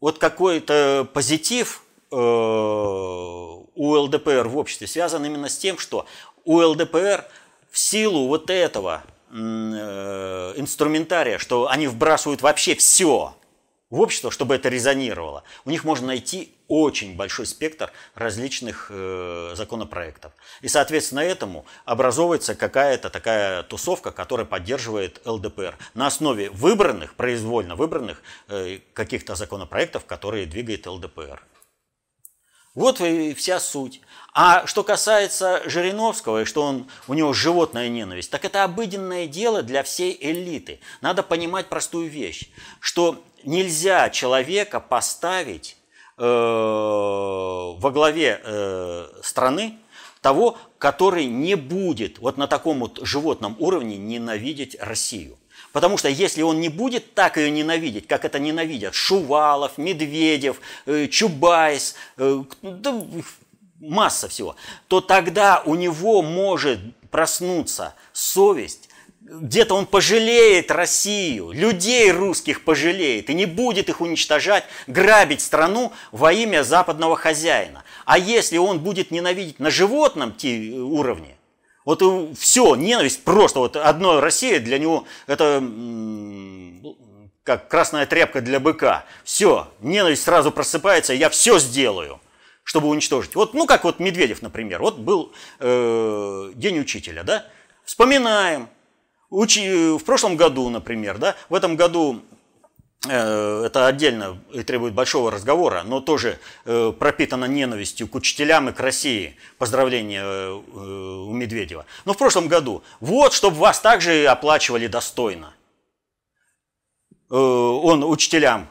[0.00, 6.06] вот какой-то позитив э, у ЛДПР в обществе связан именно с тем, что
[6.44, 7.26] у ЛДПР
[7.70, 13.36] в силу вот этого инструментария, что они вбрасывают вообще все
[13.90, 20.32] в общество, чтобы это резонировало, у них можно найти очень большой спектр различных э, законопроектов.
[20.60, 28.22] И, соответственно, этому образовывается какая-то такая тусовка, которая поддерживает ЛДПР на основе выбранных, произвольно выбранных
[28.46, 31.42] э, каких-то законопроектов, которые двигает ЛДПР.
[32.74, 34.00] Вот и вся суть.
[34.32, 39.62] А что касается Жириновского, и что он, у него животная ненависть, так это обыденное дело
[39.62, 40.80] для всей элиты.
[41.00, 45.76] Надо понимать простую вещь, что нельзя человека поставить
[46.16, 49.78] э, во главе э, страны
[50.20, 55.39] того, который не будет вот на таком вот животном уровне ненавидеть Россию.
[55.72, 61.06] Потому что если он не будет так ее ненавидеть, как это ненавидят Шувалов, Медведев, э,
[61.06, 63.02] Чубайс, э, да,
[63.80, 64.56] масса всего,
[64.88, 66.80] то тогда у него может
[67.10, 68.88] проснуться совесть,
[69.20, 76.32] где-то он пожалеет Россию, людей русских пожалеет и не будет их уничтожать, грабить страну во
[76.32, 77.84] имя западного хозяина.
[78.06, 81.36] А если он будет ненавидеть на животном уровне,
[81.84, 82.02] вот
[82.38, 85.62] все, ненависть просто, вот одно Россия для него это
[87.42, 89.04] как красная тряпка для быка.
[89.24, 92.20] Все, ненависть сразу просыпается, я все сделаю,
[92.64, 93.34] чтобы уничтожить.
[93.34, 97.46] Вот, ну как вот Медведев, например, вот был э, день учителя, да?
[97.84, 98.68] Вспоминаем.
[99.30, 102.29] Учи, в прошлом году, например, да, в этом году Э,
[103.08, 108.80] это отдельно и требует большого разговора, но тоже э, пропитано ненавистью к учителям и к
[108.80, 109.36] России.
[109.56, 111.86] Поздравления э, у Медведева.
[112.04, 115.54] Но в прошлом году, вот, чтобы вас также оплачивали достойно.
[117.30, 118.68] Он учителям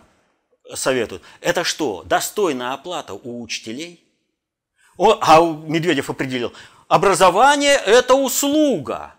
[0.75, 1.21] советует.
[1.39, 4.03] Это что, достойная оплата у учителей?
[4.97, 6.53] А Медведев определил,
[6.89, 9.15] образование– это услуга.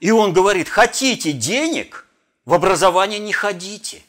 [0.00, 2.06] И он говорит, хотите денег–
[2.44, 4.02] в образование не ходите.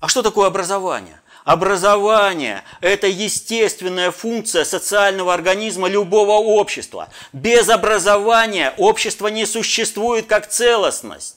[0.00, 1.20] А что такое образование?
[1.44, 7.10] Образование– это естественная функция социального организма любого общества.
[7.34, 11.36] Без образования общество не существует как целостность.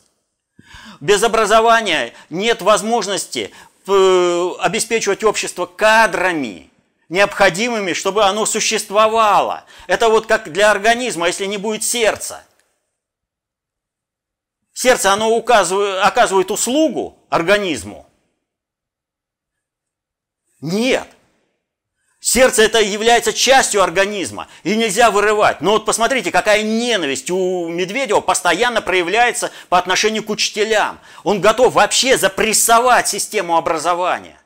[1.02, 3.52] Без образования нет возможности
[3.86, 6.70] э, обеспечивать общество кадрами,
[7.10, 9.66] необходимыми, чтобы оно существовало.
[9.88, 12.47] Это вот как для организма, если не будет сердца.
[14.80, 18.08] Сердце, оно указывает, оказывает услугу организму?
[20.62, 21.08] Нет.
[22.20, 25.62] Сердце это является частью организма, и нельзя вырывать.
[25.62, 31.00] Но вот посмотрите, какая ненависть у Медведева постоянно проявляется по отношению к учителям.
[31.24, 34.40] Он готов вообще запрессовать систему образования.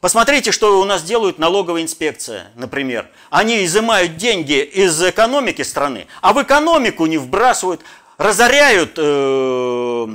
[0.00, 3.10] Посмотрите, что у нас делают налоговая инспекция, например.
[3.30, 7.80] Они изымают деньги из экономики страны, а в экономику не вбрасывают,
[8.18, 10.06] разоряют э,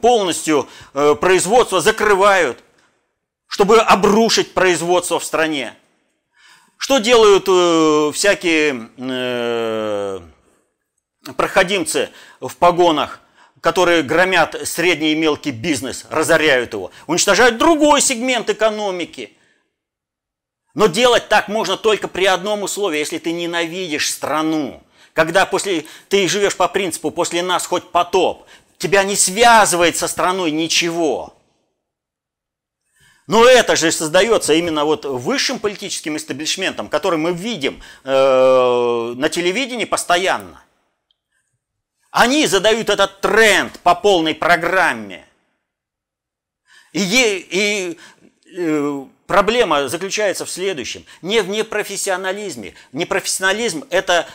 [0.00, 2.62] полностью э, производство, закрывают
[3.48, 5.74] чтобы обрушить производство в стране.
[6.76, 10.20] Что делают э, всякие э,
[11.36, 13.20] проходимцы в погонах,
[13.62, 19.32] которые громят средний и мелкий бизнес, разоряют его, уничтожают другой сегмент экономики.
[20.74, 24.82] Но делать так можно только при одном условии, если ты ненавидишь страну.
[25.16, 28.46] Когда после, ты живешь по принципу «после нас хоть потоп»,
[28.76, 31.32] тебя не связывает со страной ничего–
[33.26, 39.84] но это же создается именно вот высшим политическим истеблишментом, который мы видим э, на телевидении
[39.84, 40.62] постоянно.
[42.12, 45.26] Они задают этот тренд по полной программе.
[46.92, 47.02] И,
[47.50, 47.98] и
[48.56, 51.04] э, проблема заключается в следующем.
[51.22, 52.74] Не в непрофессионализме.
[52.92, 54.26] Непрофессионализм– это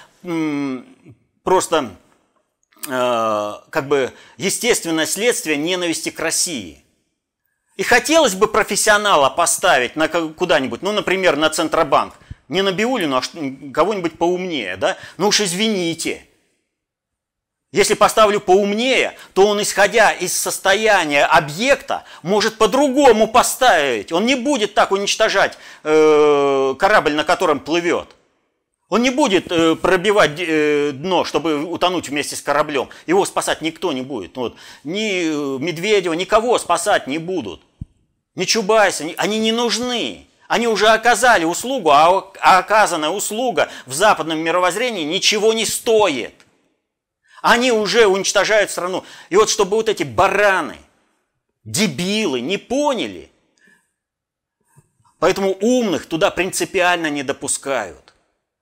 [1.43, 1.91] просто
[2.87, 6.83] э, как бы естественное следствие ненависти к России.
[7.77, 12.13] И хотелось бы профессионала поставить на куда-нибудь, ну, например, на Центробанк.
[12.47, 13.21] Не на Биулину, а
[13.73, 14.97] кого-нибудь поумнее, да?
[15.17, 16.27] Ну уж извините.
[17.71, 24.11] Если поставлю поумнее, то он, исходя из состояния объекта, может по-другому поставить.
[24.11, 28.09] Он не будет так уничтожать э, корабль, на котором плывет.
[28.89, 32.89] Он не будет э, пробивать э, дно, чтобы утонуть вместе с кораблем.
[33.07, 34.35] Его спасать никто не будет.
[34.35, 34.57] Вот.
[34.83, 37.61] Ни э, Медведева, никого спасать не будут.
[38.35, 40.27] Ни Чубайса, они не нужны.
[40.49, 46.33] Они уже оказали услугу, а, а оказанная услуга в западном мировоззрении ничего не стоит.
[47.41, 49.03] Они уже уничтожают страну.
[49.29, 50.77] И вот чтобы вот эти бараны,
[51.63, 53.31] дебилы не поняли,
[55.19, 58.13] поэтому умных туда принципиально не допускают.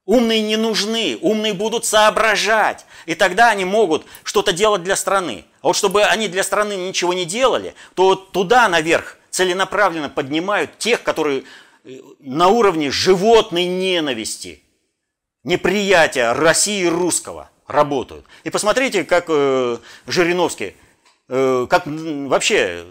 [0.06, 5.46] Умные не нужны, умные будут соображать, и тогда они могут что-то делать для страны.
[5.62, 10.80] А вот чтобы они для страны ничего не делали, то вот туда наверх целенаправленно поднимают
[10.80, 11.44] тех, которые
[11.84, 14.64] э, на уровне животной ненависти,
[15.44, 18.26] неприятия России и русского работают.
[18.43, 20.76] И посмотрите, как э, Жириновский,
[21.30, 22.86] э, как вообще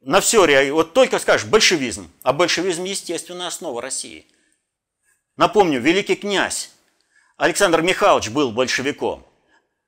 [0.00, 0.86] на все реагирует.
[0.86, 4.26] Вот только скажешь большевизм, а большевизм естественная основа России–
[5.36, 6.70] Напомню, великий князь
[7.36, 9.26] Александр Михайлович был большевиком.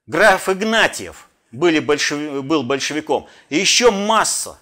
[0.07, 2.45] Граф Игнатьев были большев...
[2.45, 3.29] был большевиком.
[3.49, 4.59] И еще масса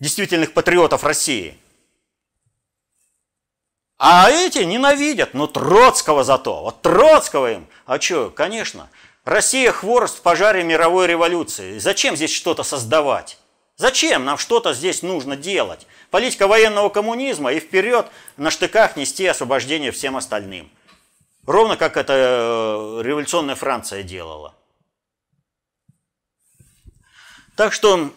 [0.00, 1.56] действительных патриотов России.
[4.04, 6.60] А эти ненавидят, но Троцкого зато.
[6.64, 7.68] Вот Троцкого им.
[7.86, 8.90] А что, конечно,
[9.24, 11.78] Россия хворост в пожаре мировой революции.
[11.78, 13.38] Зачем здесь что-то создавать?
[13.76, 15.86] Зачем нам что-то здесь нужно делать?
[16.10, 20.68] Политика военного коммунизма и вперед на штыках нести освобождение всем остальным.
[21.46, 24.52] Ровно как это э, революционная Франция делала.
[27.54, 28.10] Так что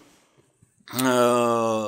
[0.99, 1.87] э,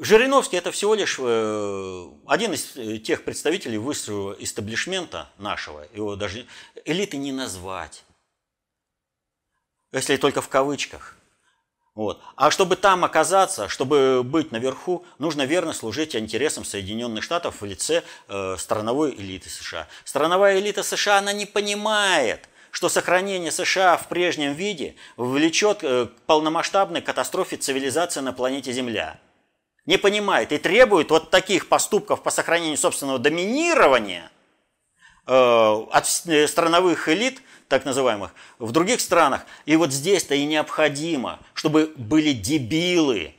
[0.00, 5.84] Жириновский это всего лишь э, один из тех представителей высшего истеблишмента нашего.
[5.92, 6.46] Его даже
[6.84, 8.04] элиты не назвать.
[9.90, 11.16] Если только в кавычках.
[11.96, 12.20] Вот.
[12.36, 18.04] А чтобы там оказаться, чтобы быть наверху, нужно верно служить интересам Соединенных Штатов в лице
[18.28, 19.88] э, страновой элиты США.
[20.04, 26.20] Страновая элита США, она не понимает, что сохранение США в прежнем виде влечет э, к
[26.26, 29.18] полномасштабной катастрофе цивилизации на планете Земля.
[29.88, 34.30] Не понимает и требует вот таких поступков по сохранению собственного доминирования
[35.26, 39.42] э, от э, страновых элит– так называемых, в других странах.
[39.66, 43.34] И вот здесь-то и необходимо, чтобы были дебилы,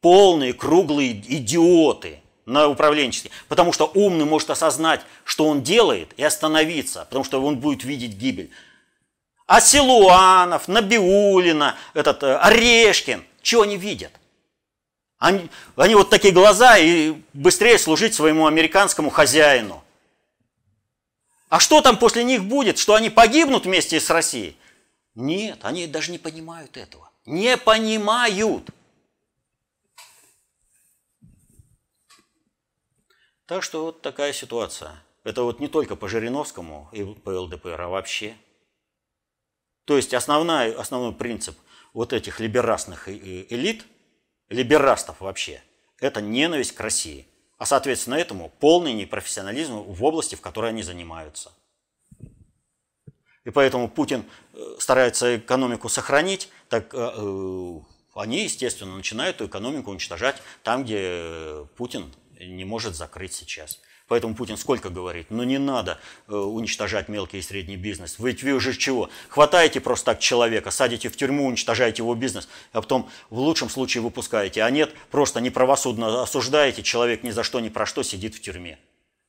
[0.00, 3.30] полные, круглые идиоты на управленчестве.
[3.48, 8.14] Потому что умный может осознать, что он делает, и остановиться, потому что он будет видеть
[8.16, 8.50] гибель.
[9.46, 14.12] А Силуанов, Набиулина, этот э, Орешкин, чего они видят?
[15.24, 19.82] Они, они вот такие глаза и быстрее служить своему американскому хозяину.
[21.48, 22.76] А что там после них будет?
[22.76, 24.54] Что они погибнут вместе с Россией?
[25.14, 27.10] Нет, они даже не понимают этого.
[27.24, 28.68] Не понимают.
[33.46, 34.92] Так что вот такая ситуация.
[35.22, 38.36] Это вот не только по Жириновскому и по ЛДПР, а вообще.
[39.86, 41.56] То есть основной, основной принцип
[41.94, 43.86] вот этих либерастных элит,
[44.48, 45.62] либерастов вообще,
[46.00, 47.26] Это ненависть к России.
[47.56, 51.52] А соответственно этому полный непрофессионализм в области, в которой они занимаются.
[53.44, 57.80] И поэтому Путин э, старается экономику сохранить, так э, э,
[58.14, 63.80] они, естественно, начинают эту экономику уничтожать там, где Путин не может закрыть сейчас.
[64.06, 65.98] Поэтому Путин сколько говорит, ну не надо
[66.28, 68.16] э, уничтожать мелкий и средний бизнес.
[68.18, 69.08] Ведь вы уже чего?
[69.28, 74.02] Хватаете просто так человека, садите в тюрьму, уничтожаете его бизнес, а потом в лучшем случае
[74.02, 74.62] выпускаете.
[74.62, 78.78] А нет, просто неправосудно осуждаете, человек ни за что, ни про что сидит в тюрьме.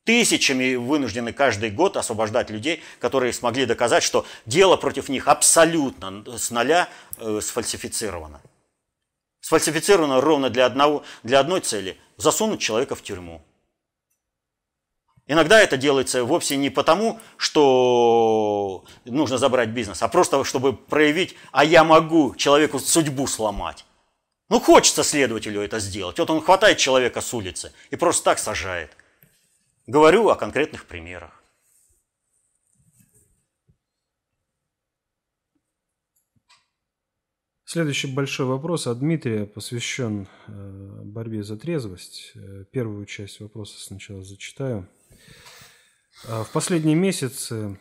[0.04, 6.50] Тысячами вынуждены каждый год освобождать людей, которые смогли доказать, что дело против них абсолютно с
[6.50, 8.42] нуля э, сфальсифицировано.
[9.40, 13.42] Сфальсифицировано ровно для, одного, для одной цели– засунуть человека в тюрьму.
[15.28, 21.64] Иногда это делается вовсе не потому, что нужно забрать бизнес, а просто чтобы проявить, а
[21.64, 23.84] я могу человеку судьбу сломать.
[24.48, 26.18] Ну, хочется следователю это сделать.
[26.20, 28.96] Вот он хватает человека с улицы и просто так сажает.
[29.88, 31.42] Говорю о конкретных примерах.
[37.64, 42.30] Следующий большой вопрос от Дмитрия посвящен э, борьбе за трезвость.
[42.36, 44.88] Э, первую часть вопроса сначала зачитаю.
[46.24, 47.78] А в последние месяцы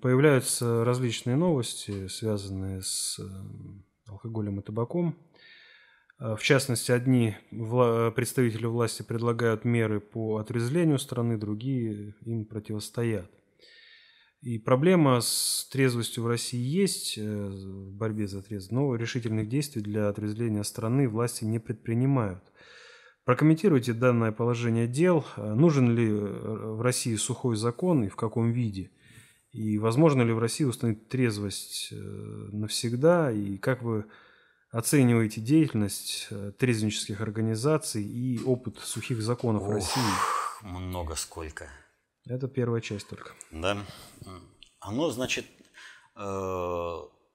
[0.00, 3.22] появляются различные новости, связанные с э,
[4.06, 5.16] алкоголем и табаком.
[6.18, 13.30] А, в частности, одни представители власти предлагают меры по отрезвлению страны, другие им противостоят.
[14.42, 19.82] И проблема с трезвостью в России есть, э, в борьбе за трезвость, но решительных действий
[19.82, 22.44] для отрезвления страны власти не предпринимают.
[23.26, 25.26] Прокомментируйте данное положение дел.
[25.36, 28.92] Нужен ли э, в России сухой закон и в каком виде?
[29.50, 33.32] И возможно ли в России установить трезвость э, навсегда?
[33.32, 34.04] И как вы
[34.70, 40.12] оцениваете деятельность э, трезвенческих организаций и опыт сухих законов Ох, России?
[40.62, 41.68] Много сколько.
[42.28, 43.32] Это первая часть только.
[43.50, 43.76] Да.
[44.78, 45.46] Оно, значит,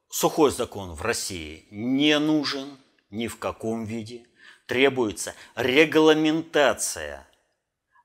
[0.10, 2.78] сухой закон в России не нужен
[3.10, 4.26] ни в каком виде–
[4.72, 7.28] требуется регламентация.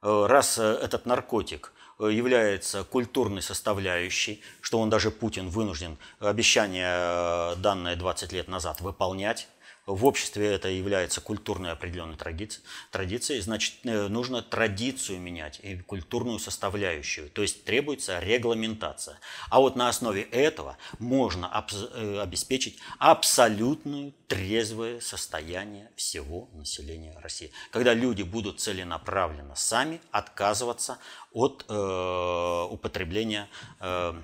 [0.03, 7.55] Э, раз э, этот наркотик э, является культурной составляющей, что он даже Путин вынужден обещание,
[7.59, 9.47] данное 20 лет назад, выполнять,
[9.87, 17.31] в обществе это является культурной определенной традицией, значит, э, нужно традицию менять и культурную составляющую.
[17.31, 19.19] То есть требуется регламентация.
[19.49, 21.51] А вот на основе этого можно
[21.95, 27.53] э, обеспечить абсолютное трезвое состояние всего населения России.
[27.71, 30.99] Когда люди будут целенаправленно сами отказываться
[31.33, 33.49] от э, употребления
[33.81, 34.15] э,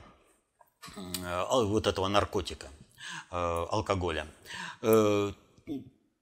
[0.97, 2.69] э, вот этого наркотика,
[3.31, 4.29] алкоголя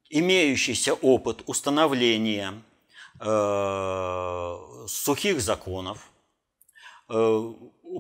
[0.09, 2.63] имеющийся опыт установления
[3.21, 4.57] э,
[4.89, 6.11] сухих законов
[7.09, 7.53] э,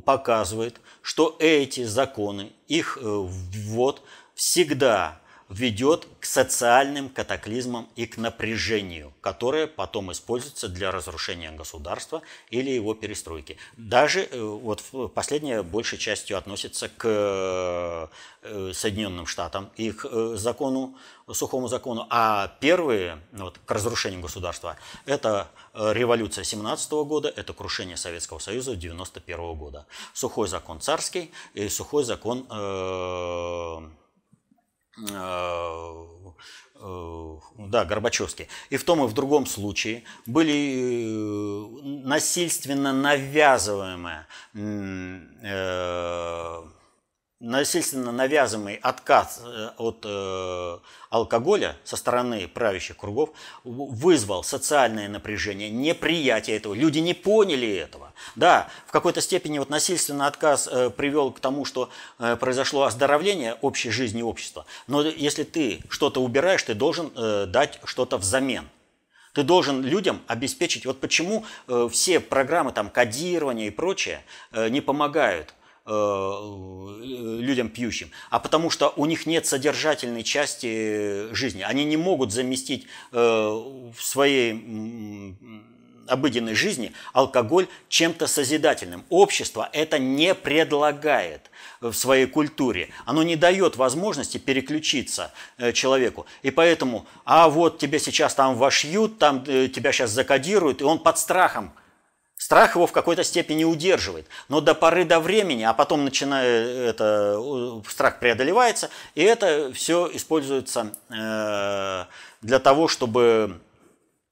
[0.04, 4.02] показывает, что эти законы, их э, ввод
[4.34, 5.19] всегда
[5.50, 12.94] ведет к социальным катаклизмам и к напряжению, которое потом используется для разрушения государства или его
[12.94, 13.58] перестройки.
[13.76, 18.08] Даже э, вот последняя большей частью относится к
[18.42, 20.96] э, Соединенным Штатам и к э, закону,
[21.32, 28.38] сухому закону, а первые вот, к разрушению государства– это революция 17 года, это крушение Советского
[28.38, 29.86] Союза 91 года.
[30.12, 33.90] Сухой закон царский и сухой закон э,
[37.70, 38.48] да, Горбачевский.
[38.70, 44.26] И в том и в другом случае были э, насильственно навязываемые
[47.60, 50.78] насильственно навязанный отказ э, от э,
[51.10, 53.30] алкоголя со стороны правящих кругов
[53.64, 56.72] вызвал социальное напряжение, неприятие этого.
[56.72, 58.14] Люди не поняли этого.
[58.34, 61.90] Да, в какой-то степени вот насильственный отказ э, привел к тому, что
[62.40, 64.64] произошло оздоровление общей жизни общества.
[64.86, 67.10] Но если ты что-то убираешь, ты должен
[67.50, 68.68] дать что-то взамен.
[69.34, 71.44] Ты должен людям обеспечить, вот почему
[71.90, 75.54] все программы там кодирования и прочее не помогают
[75.86, 81.62] людям пьющим, а потому что у них нет содержательной части жизни.
[81.62, 85.36] Они не могут заместить э, в своей
[86.06, 89.04] обыденной жизни алкоголь чем-то созидательным.
[89.08, 91.50] Общество это не предлагает
[91.80, 92.90] в своей культуре.
[93.06, 96.26] Оно не дает возможности переключиться э, человеку.
[96.42, 101.18] И поэтому, а вот тебе сейчас там вошьют, там тебя сейчас закодируют, и он под
[101.18, 101.72] страхом
[102.50, 107.40] Страх его в какой-то степени удерживает, но до поры до времени, а потом начинает это,
[107.88, 112.06] страх преодолевается, и это все используется э,
[112.42, 113.60] для того, чтобы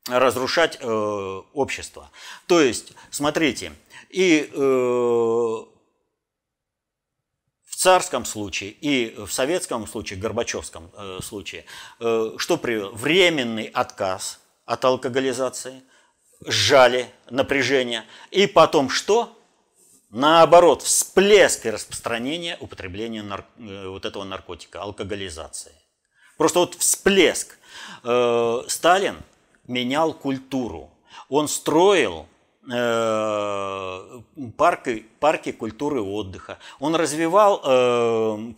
[0.08, 2.10] разрушать э, общество.
[2.48, 3.72] То есть, смотрите,
[4.10, 5.66] и э, в
[7.76, 11.66] царском случае, и в советском случае, Горбачевском э, случае,
[12.00, 12.90] что привело?
[12.90, 15.84] Временный отказ от алкоголизации,
[16.45, 19.34] сжали напряжение, и потом что?
[20.11, 23.45] Наоборот, всплеск и распространение употребления нар...
[23.59, 25.72] Э, вот этого наркотика, алкоголизации.
[26.39, 27.59] Просто вот всплеск.
[28.05, 29.16] Э, Сталин
[29.66, 30.91] менял культуру.
[31.28, 32.26] Он строил
[34.56, 36.58] парки, парки культуры отдыха.
[36.80, 38.52] Он развивал э,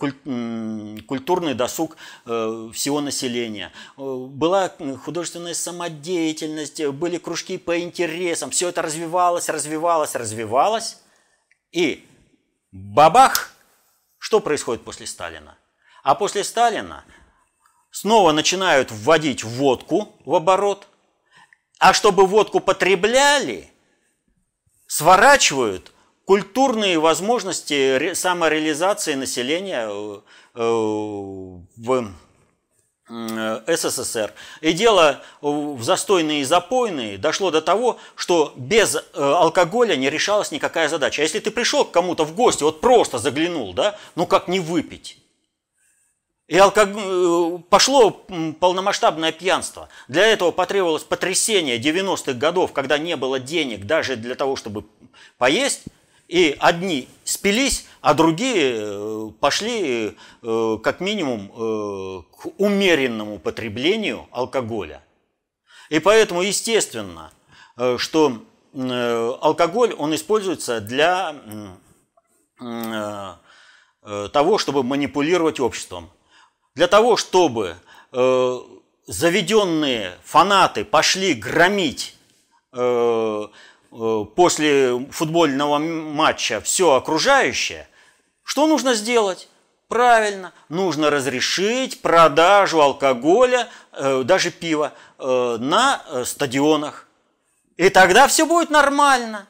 [1.07, 1.97] культурный досуг
[2.27, 3.73] э, всего населения.
[3.97, 4.73] Была
[5.05, 8.51] художественная самодеятельность, были кружки по интересам.
[8.51, 10.99] Все это развивалось, развивалось, развивалось.
[11.71, 12.05] И
[12.73, 13.55] бабах,
[14.19, 15.57] что происходит после Сталина?
[16.03, 17.05] А после Сталина
[17.93, 20.89] снова начинают вводить водку в оборот,
[21.79, 23.70] а чтобы водку потребляли,
[24.91, 25.93] сворачивают
[26.25, 30.21] культурные возможности самореализации населения э,
[30.57, 32.13] э, в
[33.09, 34.35] э, СССР.
[34.61, 40.89] И дело в застойные и запойные дошло до того, что без алкоголя не решалась никакая
[40.89, 41.23] задача.
[41.23, 44.59] А если ты пришел к кому-то в гости, вот просто заглянул, да, ну как не
[44.59, 45.20] выпить?
[46.51, 46.89] И алког...
[46.97, 49.89] Э, пошло полномасштабное пьянство.
[50.09, 54.85] Для этого потребовалось потрясение 90-х годов, когда не было денег даже для того, чтобы
[55.39, 55.85] поесть.
[56.27, 65.05] И одни спились, а другие э, пошли э, как минимум к умеренному потреблению алкоголя.
[65.89, 67.31] И поэтому естественно,
[67.97, 68.43] что
[68.73, 71.35] алкоголь, он используется для
[74.33, 76.11] того, чтобы манипулировать обществом.
[76.75, 77.77] Для того, чтобы
[78.13, 78.59] э,
[79.07, 82.17] заведенные фанаты пошли громить
[82.73, 83.47] э,
[83.93, 87.89] э, после футбольного матча все окружающее,
[88.45, 89.49] что нужно сделать?
[89.89, 97.09] Правильно, нужно разрешить продажу алкоголя, э, даже пива, э, на э, стадионах.
[97.77, 99.49] И тогда все будет нормально.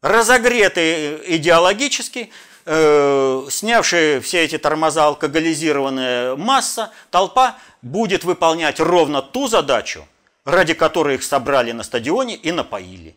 [0.00, 2.32] Разогретый идеологически,
[2.64, 10.06] э, снявшая все эти тормоза алкоголизированная масса, толпа будет выполнять ровно ту задачу,
[10.44, 13.16] ради которой их собрали на стадионе и напоили.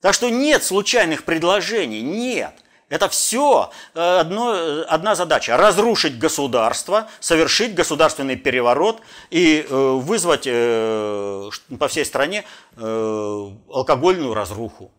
[0.00, 2.54] Так что нет случайных предложений, нет.
[2.88, 11.50] Это все э, одно, одна задача– разрушить государство, совершить государственный переворот и э, вызвать э,
[11.78, 12.44] по всей стране
[12.76, 14.92] алкогольную разруху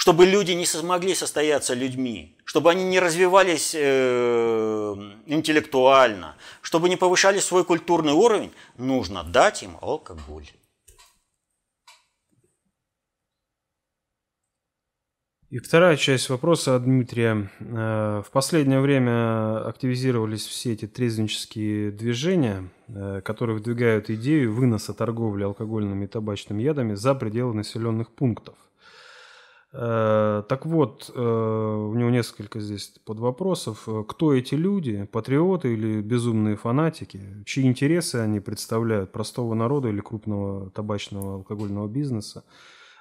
[0.00, 4.94] чтобы люди не смогли состояться людьми, чтобы они не развивались э,
[5.26, 10.48] интеллектуально, чтобы не повышали свой культурный уровень, нужно дать им алкоголь.
[15.50, 17.50] И вторая часть вопроса от Дмитрия.
[17.60, 25.42] Э, в последнее время активизировались все эти трезвенческие движения, э, которые выдвигают идею выноса торговли
[25.42, 28.54] алкогольными и табачными ядами за пределы населенных пунктов–
[29.72, 33.86] так вот, э, у него несколько здесь под вопросов.
[34.08, 35.08] Кто эти люди?
[35.12, 37.20] Патриоты или безумные фанатики?
[37.46, 39.12] Чьи интересы они представляют?
[39.12, 42.44] Простого народа или крупного табачного алкогольного бизнеса?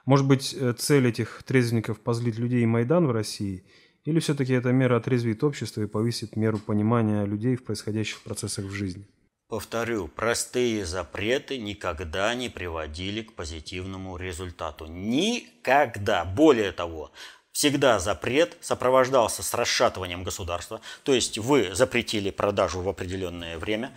[0.06, 3.64] Может быть, э, цель этих трезвенников– позлить людей и Майдан в России?
[4.06, 8.72] Или все-таки эта мера отрезвит общество и повысит меру понимания людей в происходящих процессах в
[8.72, 9.08] жизни?
[9.50, 14.86] Повторю, простые запреты никогда не приводили к позитивному результату.
[14.86, 16.24] Никогда.
[16.24, 17.12] Более того,
[17.52, 20.82] всегда запрет сопровождался с расшатыванием государства.
[21.04, 23.92] То есть вы запретили продажу в определенное время.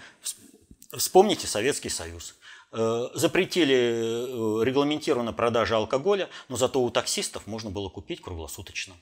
[0.96, 2.34] Вспомните Советский Союз.
[2.72, 8.94] Э, запретили э, регламентированно продажу алкоголя, но зато у таксистов можно было купить круглосуточно.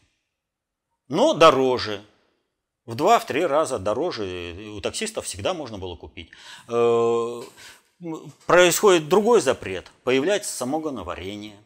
[1.06, 2.02] Но дороже,
[2.90, 4.72] в два, в три раза дороже.
[4.76, 6.30] У таксистов всегда можно было купить.
[6.68, 7.42] Э,
[8.46, 9.90] происходит другой запрет.
[10.02, 11.56] Появляется самогоноварение.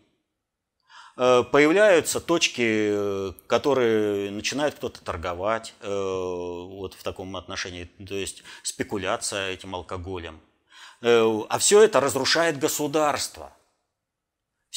[1.16, 9.50] Э, появляются точки, которые начинает кто-то торговать э, вот в таком отношении, то есть спекуляция
[9.50, 10.40] этим алкоголем.
[11.00, 13.52] А все это разрушает государство–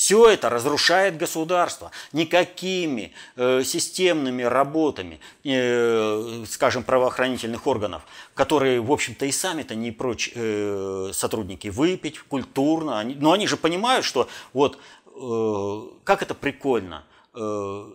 [0.08, 1.92] все это разрушает государство.
[2.14, 8.04] Никакими э, системными работами, э, скажем, правоохранительных органов,
[8.34, 13.00] которые, в общем-то, и сами-то не прочь э, сотрудники выпить культурно.
[13.00, 17.04] Они, но они же понимают, что вот э, как это прикольно.
[17.34, 17.40] Э,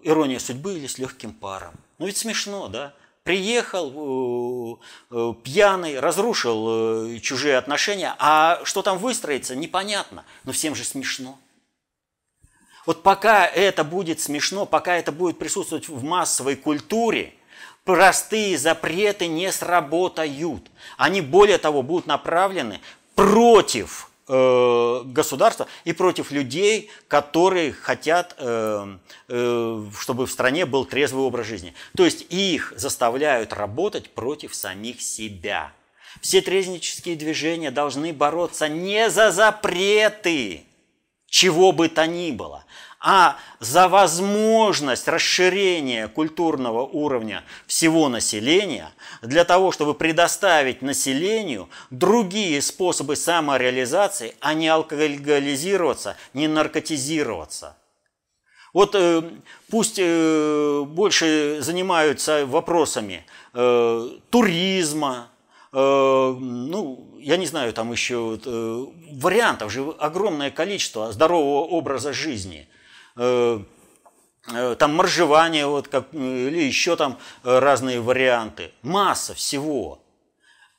[0.02, 1.72] ирония судьбы или с легким паром.
[1.98, 2.92] Ну ведь смешно, да?
[3.24, 4.76] приехал э,
[5.12, 11.38] э, пьяный, разрушил э, чужие отношения, а что там выстроится, непонятно, но всем же смешно.
[12.86, 17.34] Вот пока это будет смешно, пока это будет присутствовать в массовой культуре,
[17.84, 20.70] простые запреты не сработают.
[20.96, 22.80] Они, более того, будут направлены
[23.14, 28.96] против э, государства и против людей, которые хотят, э,
[29.28, 31.74] э, чтобы в стране был трезвый образ жизни.
[31.96, 35.72] То есть их заставляют работать против самих себя.
[36.20, 40.64] Все трезвнические движения должны бороться не за запреты,
[41.32, 42.62] чего бы то ни было,
[43.00, 53.16] а за возможность расширения культурного уровня всего населения для того, чтобы предоставить населению другие способы
[53.16, 57.76] самореализации, а не алкоголизироваться, не наркотизироваться.
[58.74, 59.22] Вот э,
[59.70, 63.24] пусть э, больше занимаются вопросами
[63.54, 65.28] э, туризма,
[65.72, 72.68] э, ну, я не знаю, там еще э, вариантов же огромное количество здорового образа жизни–
[73.16, 73.62] Э,
[74.52, 78.72] э, там моржевание, вот как, или еще там разные варианты.
[78.82, 80.02] Масса всего.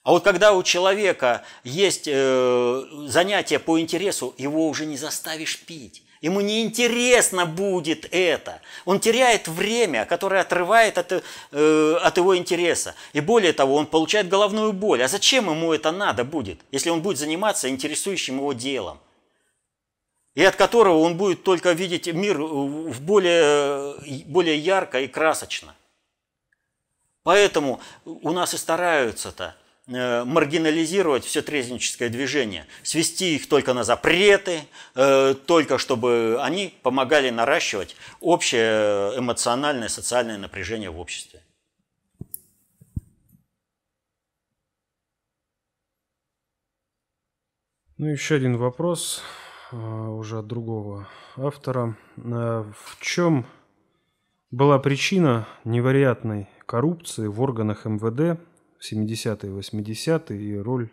[0.03, 6.02] А вот когда у человека есть э, занятие по интересу, его уже не заставишь пить.
[6.23, 8.61] Ему неинтересно будет это.
[8.85, 11.11] Он теряет время, которое отрывает от,
[11.51, 12.95] э, от его интереса.
[13.11, 15.03] И более того, он получает головную боль.
[15.03, 18.99] А зачем ему это надо будет, если он будет заниматься интересующим его делом?
[20.35, 23.93] и от которого он будет только видеть мир в более,
[24.25, 25.75] более ярко и красочно.
[27.21, 29.55] Поэтому у нас и стараются-то
[29.85, 34.61] маргинализировать все трезвенническое движение, свести их только на запреты,
[34.95, 41.41] э, только чтобы они помогали наращивать общее эмоциональное, социальное напряжение в обществе.
[47.97, 49.21] Ну, еще один вопрос.
[49.71, 51.97] А, уже от другого автора.
[52.15, 53.45] В чем
[54.51, 58.39] была причина невероятной коррупции в органах МВД
[58.83, 60.89] 70-е и 80-е и роль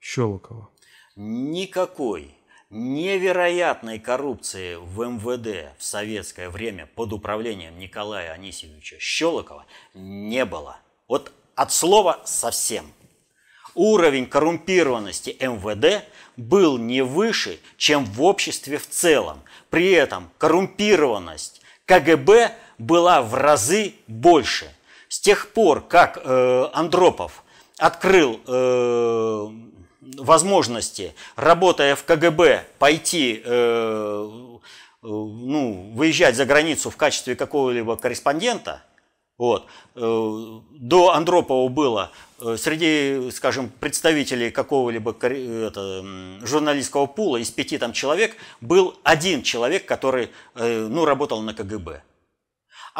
[0.00, 0.68] Щелокова?
[1.16, 2.34] Никакой
[2.70, 10.78] невероятной коррупции в МВД в советское время под управлением Николая Анисимовича Щелокова не было.
[11.08, 12.92] Вот от слова совсем.
[13.74, 16.04] Уровень коррумпированности МВД
[16.36, 19.40] был не выше, чем в обществе в целом.
[19.70, 24.72] При этом коррумпированность КГБ была в разы больше.
[25.08, 27.42] С тех пор, как э, Андропов
[27.78, 29.46] открыл э,
[30.18, 34.28] возможности, работая в КГБ, пойти, э,
[35.02, 38.82] ну, выезжать за границу в качестве какого-либо корреспондента,
[39.38, 42.10] вот, до Андропова было
[42.56, 45.14] среди, скажем, представителей какого-либо
[46.44, 52.02] журналистского пула из пяти там человек был один человек, который ну, работал на КГБ.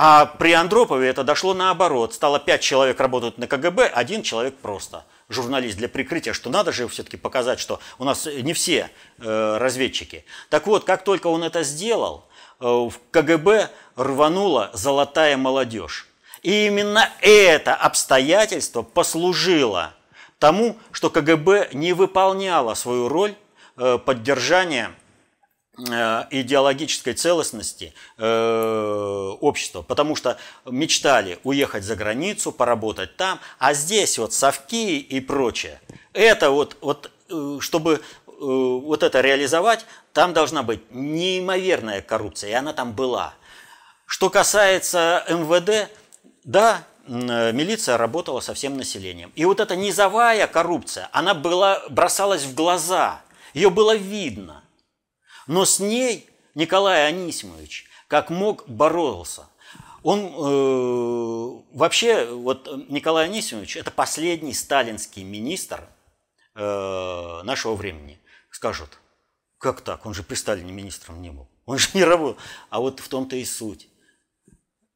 [0.00, 2.14] А при Андропове это дошло наоборот.
[2.14, 6.86] Стало пять человек работают на КГБ, один человек просто журналист для прикрытия, что надо же
[6.86, 10.24] все-таки показать, что у нас не все э, разведчики.
[10.50, 12.28] Так вот, как только он это сделал,
[12.60, 16.06] э, в КГБ рванула золотая молодежь.
[16.44, 19.94] И именно это обстоятельство послужило
[20.38, 23.34] тому, что КГБ не выполняло свою роль
[23.76, 25.07] э, поддержания э,
[25.78, 34.32] идеологической целостности э, общества, потому что мечтали уехать за границу, поработать там, а здесь вот
[34.32, 35.80] совки и прочее.
[36.12, 37.10] Это вот, вот
[37.60, 38.02] чтобы
[38.40, 43.34] вот это реализовать, там должна быть неимоверная коррупция, и она там была.
[44.06, 45.90] Что касается МВД,
[46.44, 49.32] да, э, милиция работала со всем населением.
[49.34, 53.20] И вот эта низовая коррупция, она была, бросалась в глаза,
[53.54, 54.62] ее было видно.
[55.48, 59.48] Но с ней Николай Анисимович как мог боролся.
[60.02, 65.88] Он э, вообще, вот Николай Анисимович, это последний сталинский министр
[66.54, 68.18] э, нашего времени.
[68.50, 68.98] Скажут,
[69.58, 72.40] как так, он же при Сталине министром не был, он же не работал.
[72.70, 73.88] А вот в том-то и суть.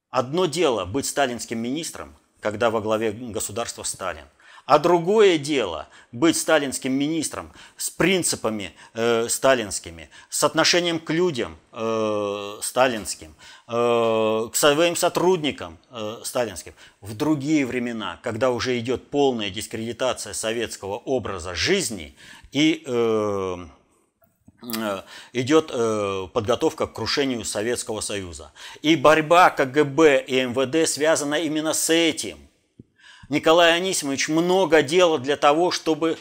[0.09, 4.27] Одно дело быть сталинским министром, когда во главе государства Сталин.
[4.65, 12.59] А другое дело быть сталинским министром с принципами э, сталинскими, с отношением к людям э,
[12.63, 13.35] сталинским,
[13.69, 20.97] э, к своим сотрудникам э, сталинским в другие времена, когда уже идет полная дискредитация советского
[20.97, 22.17] образа жизни
[22.53, 23.67] и э,
[24.63, 25.03] Э,
[25.33, 28.53] идет э, подготовка к крушению Советского Союза.
[28.81, 32.39] И борьба КГБ и МВД связана именно с этим.
[33.29, 36.19] Николай Анисимович много делал для того, чтобы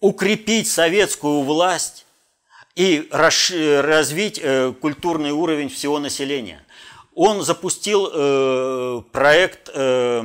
[0.00, 2.06] укрепить советскую власть
[2.74, 6.64] и развить э, культурный уровень всего населения.
[7.14, 10.24] Он запустил э, проект э,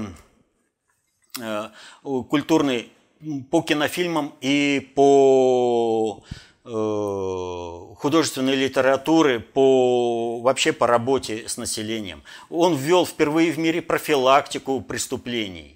[2.01, 2.91] культурный
[3.51, 6.23] по кинофильмам и по
[6.63, 12.23] художественной литературы, по, вообще по работе с населением.
[12.49, 15.74] Он ввел впервые в мире профилактику преступлений.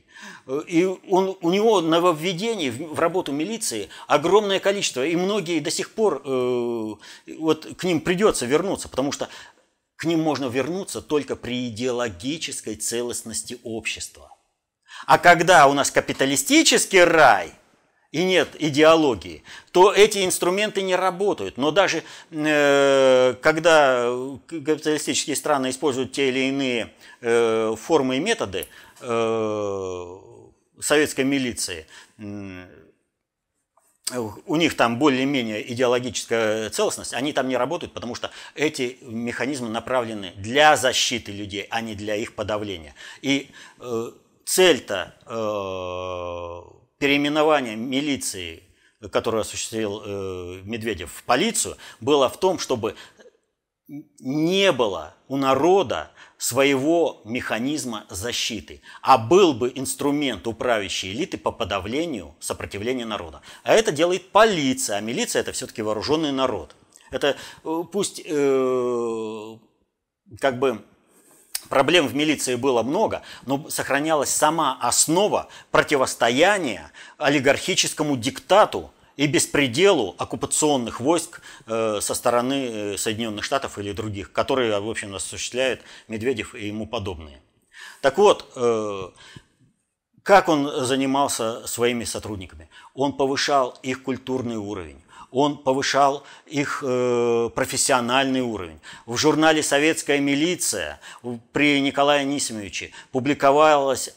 [0.68, 5.91] И он, у него нововведений в, в работу милиции огромное количество, и многие до сих
[5.91, 6.95] пор э,
[7.38, 9.30] вот к ним придется вернуться, потому что
[9.95, 14.32] к ним можно вернуться только при идеологической целостности общества.
[15.06, 17.52] А когда у нас капиталистический рай
[18.12, 21.58] и нет идеологии, то эти инструменты не работают.
[21.58, 24.12] Но даже э, когда
[24.47, 26.91] капиталистические страны используют те или иные
[27.22, 28.66] э, формы и методы,
[29.02, 30.18] э,
[30.80, 31.86] советской милиции,
[34.46, 40.34] у них там более-менее идеологическая целостность, они там не работают, потому что эти механизмы направлены
[40.36, 42.96] для защиты людей, а не для их подавления.
[43.22, 44.12] И э,
[44.46, 48.64] цель-то э, переименования милиции,
[49.12, 52.96] которую осуществил э, Медведев в полицию, была в том, чтобы
[53.88, 62.34] не было у народа своего механизма защиты, а был бы инструмент у элиты по подавлению
[62.40, 63.42] сопротивления народа.
[63.64, 66.78] А это делает полиция, а милиция это все-таки вооруженный народ.
[67.12, 67.36] Это
[67.66, 69.58] э, пусть э,
[70.40, 70.82] как бы
[71.68, 81.02] проблем в милиции было много, но сохранялась сама основа противостояния олигархическому диктату, и беспределу оккупационных
[81.02, 86.68] войск э, со стороны э, Соединенных Штатов или других, которые, в общем, осуществляет Медведев и
[86.68, 87.42] ему подобные.
[88.02, 89.10] Так вот, э,
[90.24, 92.70] как он занимался своими сотрудниками?
[92.94, 95.02] Он повышал их культурный уровень,
[95.32, 98.80] он повышал их э, профессиональный уровень.
[99.06, 101.02] В журнале «Советская милиция»
[101.52, 104.16] при Николае Анисимовиче публиковалась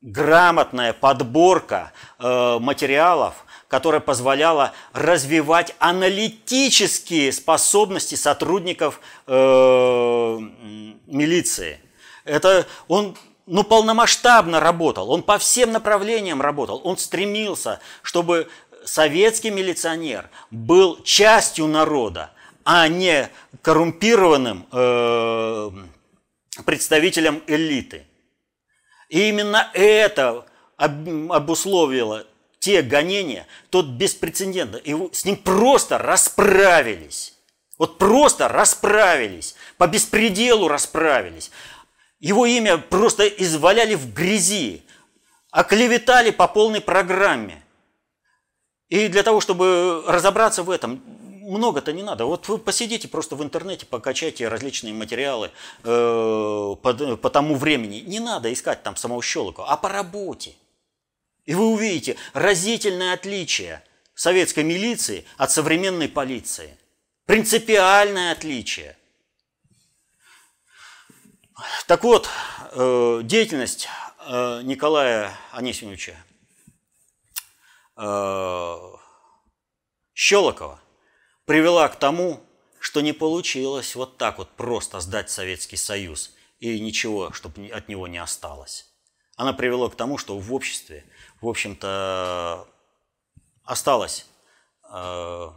[0.00, 10.38] грамотная подборка э, материалов которая позволяла развивать аналитические способности сотрудников э,
[11.06, 11.80] милиции.
[12.24, 13.16] Это он
[13.46, 18.48] ну, полномасштабно работал, он по всем направлениям работал, он стремился, чтобы
[18.84, 22.30] советский милиционер был частью народа,
[22.64, 23.30] а не
[23.62, 25.70] коррумпированным э,
[26.64, 28.06] представителем элиты.
[29.08, 30.46] И именно это
[30.76, 32.26] обусловило
[32.68, 37.32] те гонения, тот беспрецедентно, и с ним просто расправились.
[37.78, 41.50] Вот просто расправились, по беспределу расправились.
[42.20, 44.82] Его имя просто изваляли в грязи,
[45.50, 47.64] оклеветали по полной программе.
[48.90, 51.02] И для того, чтобы разобраться в этом,
[51.40, 52.26] много-то не надо.
[52.26, 55.52] Вот вы посидите просто в интернете, покачайте различные материалы
[55.84, 58.00] э, по, по тому времени.
[58.00, 60.52] Не надо искать там самого Щелокова, а по работе.
[61.48, 63.82] И вы увидите разительное отличие
[64.14, 66.76] советской милиции от современной полиции.
[67.24, 68.98] Принципиальное отличие.
[71.86, 72.28] Так вот,
[72.72, 73.88] э, деятельность
[74.26, 76.16] э, Николая Анисимовича
[77.96, 78.76] э,
[80.12, 80.82] Щелокова
[81.46, 82.44] привела к тому,
[82.78, 88.06] что не получилось вот так вот просто сдать Советский Союз и ничего, чтобы от него
[88.06, 88.92] не осталось.
[89.36, 91.06] Она привела к тому, что в обществе–
[91.40, 92.66] в общем-то,
[93.64, 94.26] осталась
[94.90, 95.50] э,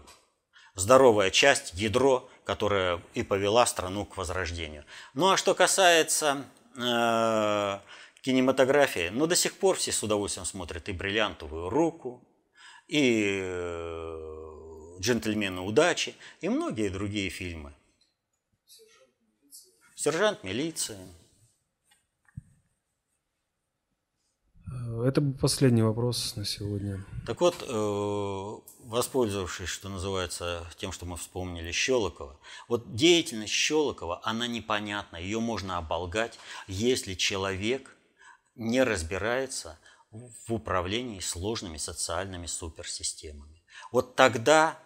[0.75, 4.85] здоровая часть, ядро, которая и повела страну к возрождению.
[5.13, 7.79] Ну а что касается э,
[8.21, 12.27] кинематографии, ну до сих пор все с удовольствием смотрят и «Бриллиантовую руку»,
[12.87, 17.73] и э, «Джентльмены удачи», и многие другие фильмы.
[19.95, 20.99] «Сержант милиции».
[25.11, 27.03] Это последний вопрос на сегодня.
[27.27, 32.39] Так вот, э, воспользовавшись, что называется, тем, что мы вспомнили Щелокова,
[32.69, 36.39] вот деятельность Щелокова, она непонятна, ее можно оболгать,
[36.69, 37.93] если человек
[38.55, 39.77] не разбирается
[40.11, 43.61] в управлении сложными социальными суперсистемами.
[43.91, 44.79] Вот тогда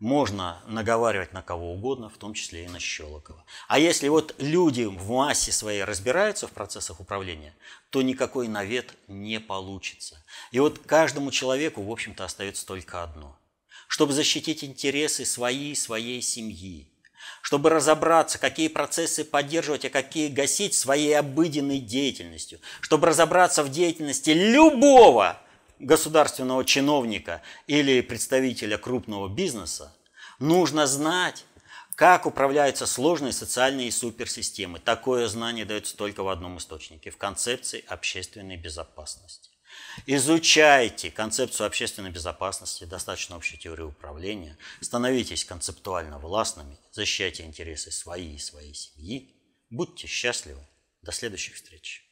[0.00, 3.44] можно наговаривать на кого угодно, в том числе и на Щелокова.
[3.68, 7.54] А если вот люди в массе своей разбираются в процессах управления,
[7.90, 10.24] то никакой навет не получится.
[10.52, 13.38] И вот каждому человеку, в общем-то, остается только одно.
[13.88, 16.90] Чтобы защитить интересы своей, своей семьи,
[17.42, 24.30] чтобы разобраться, какие процессы поддерживать, а какие гасить своей обыденной деятельностью, чтобы разобраться в деятельности
[24.30, 25.38] любого
[25.80, 29.94] государственного чиновника или представителя крупного бизнеса,
[30.38, 31.44] нужно знать,
[31.96, 34.78] как управляются сложные социальные суперсистемы.
[34.78, 39.50] Такое знание дается только в одном источнике– в концепции общественной безопасности.
[40.06, 48.38] Изучайте концепцию общественной безопасности, достаточно общей теории управления, становитесь концептуально властными, защищайте интересы свои и
[48.38, 49.36] своей семьи.
[49.68, 50.66] Будьте счастливы.
[51.02, 52.09] До следующих встреч.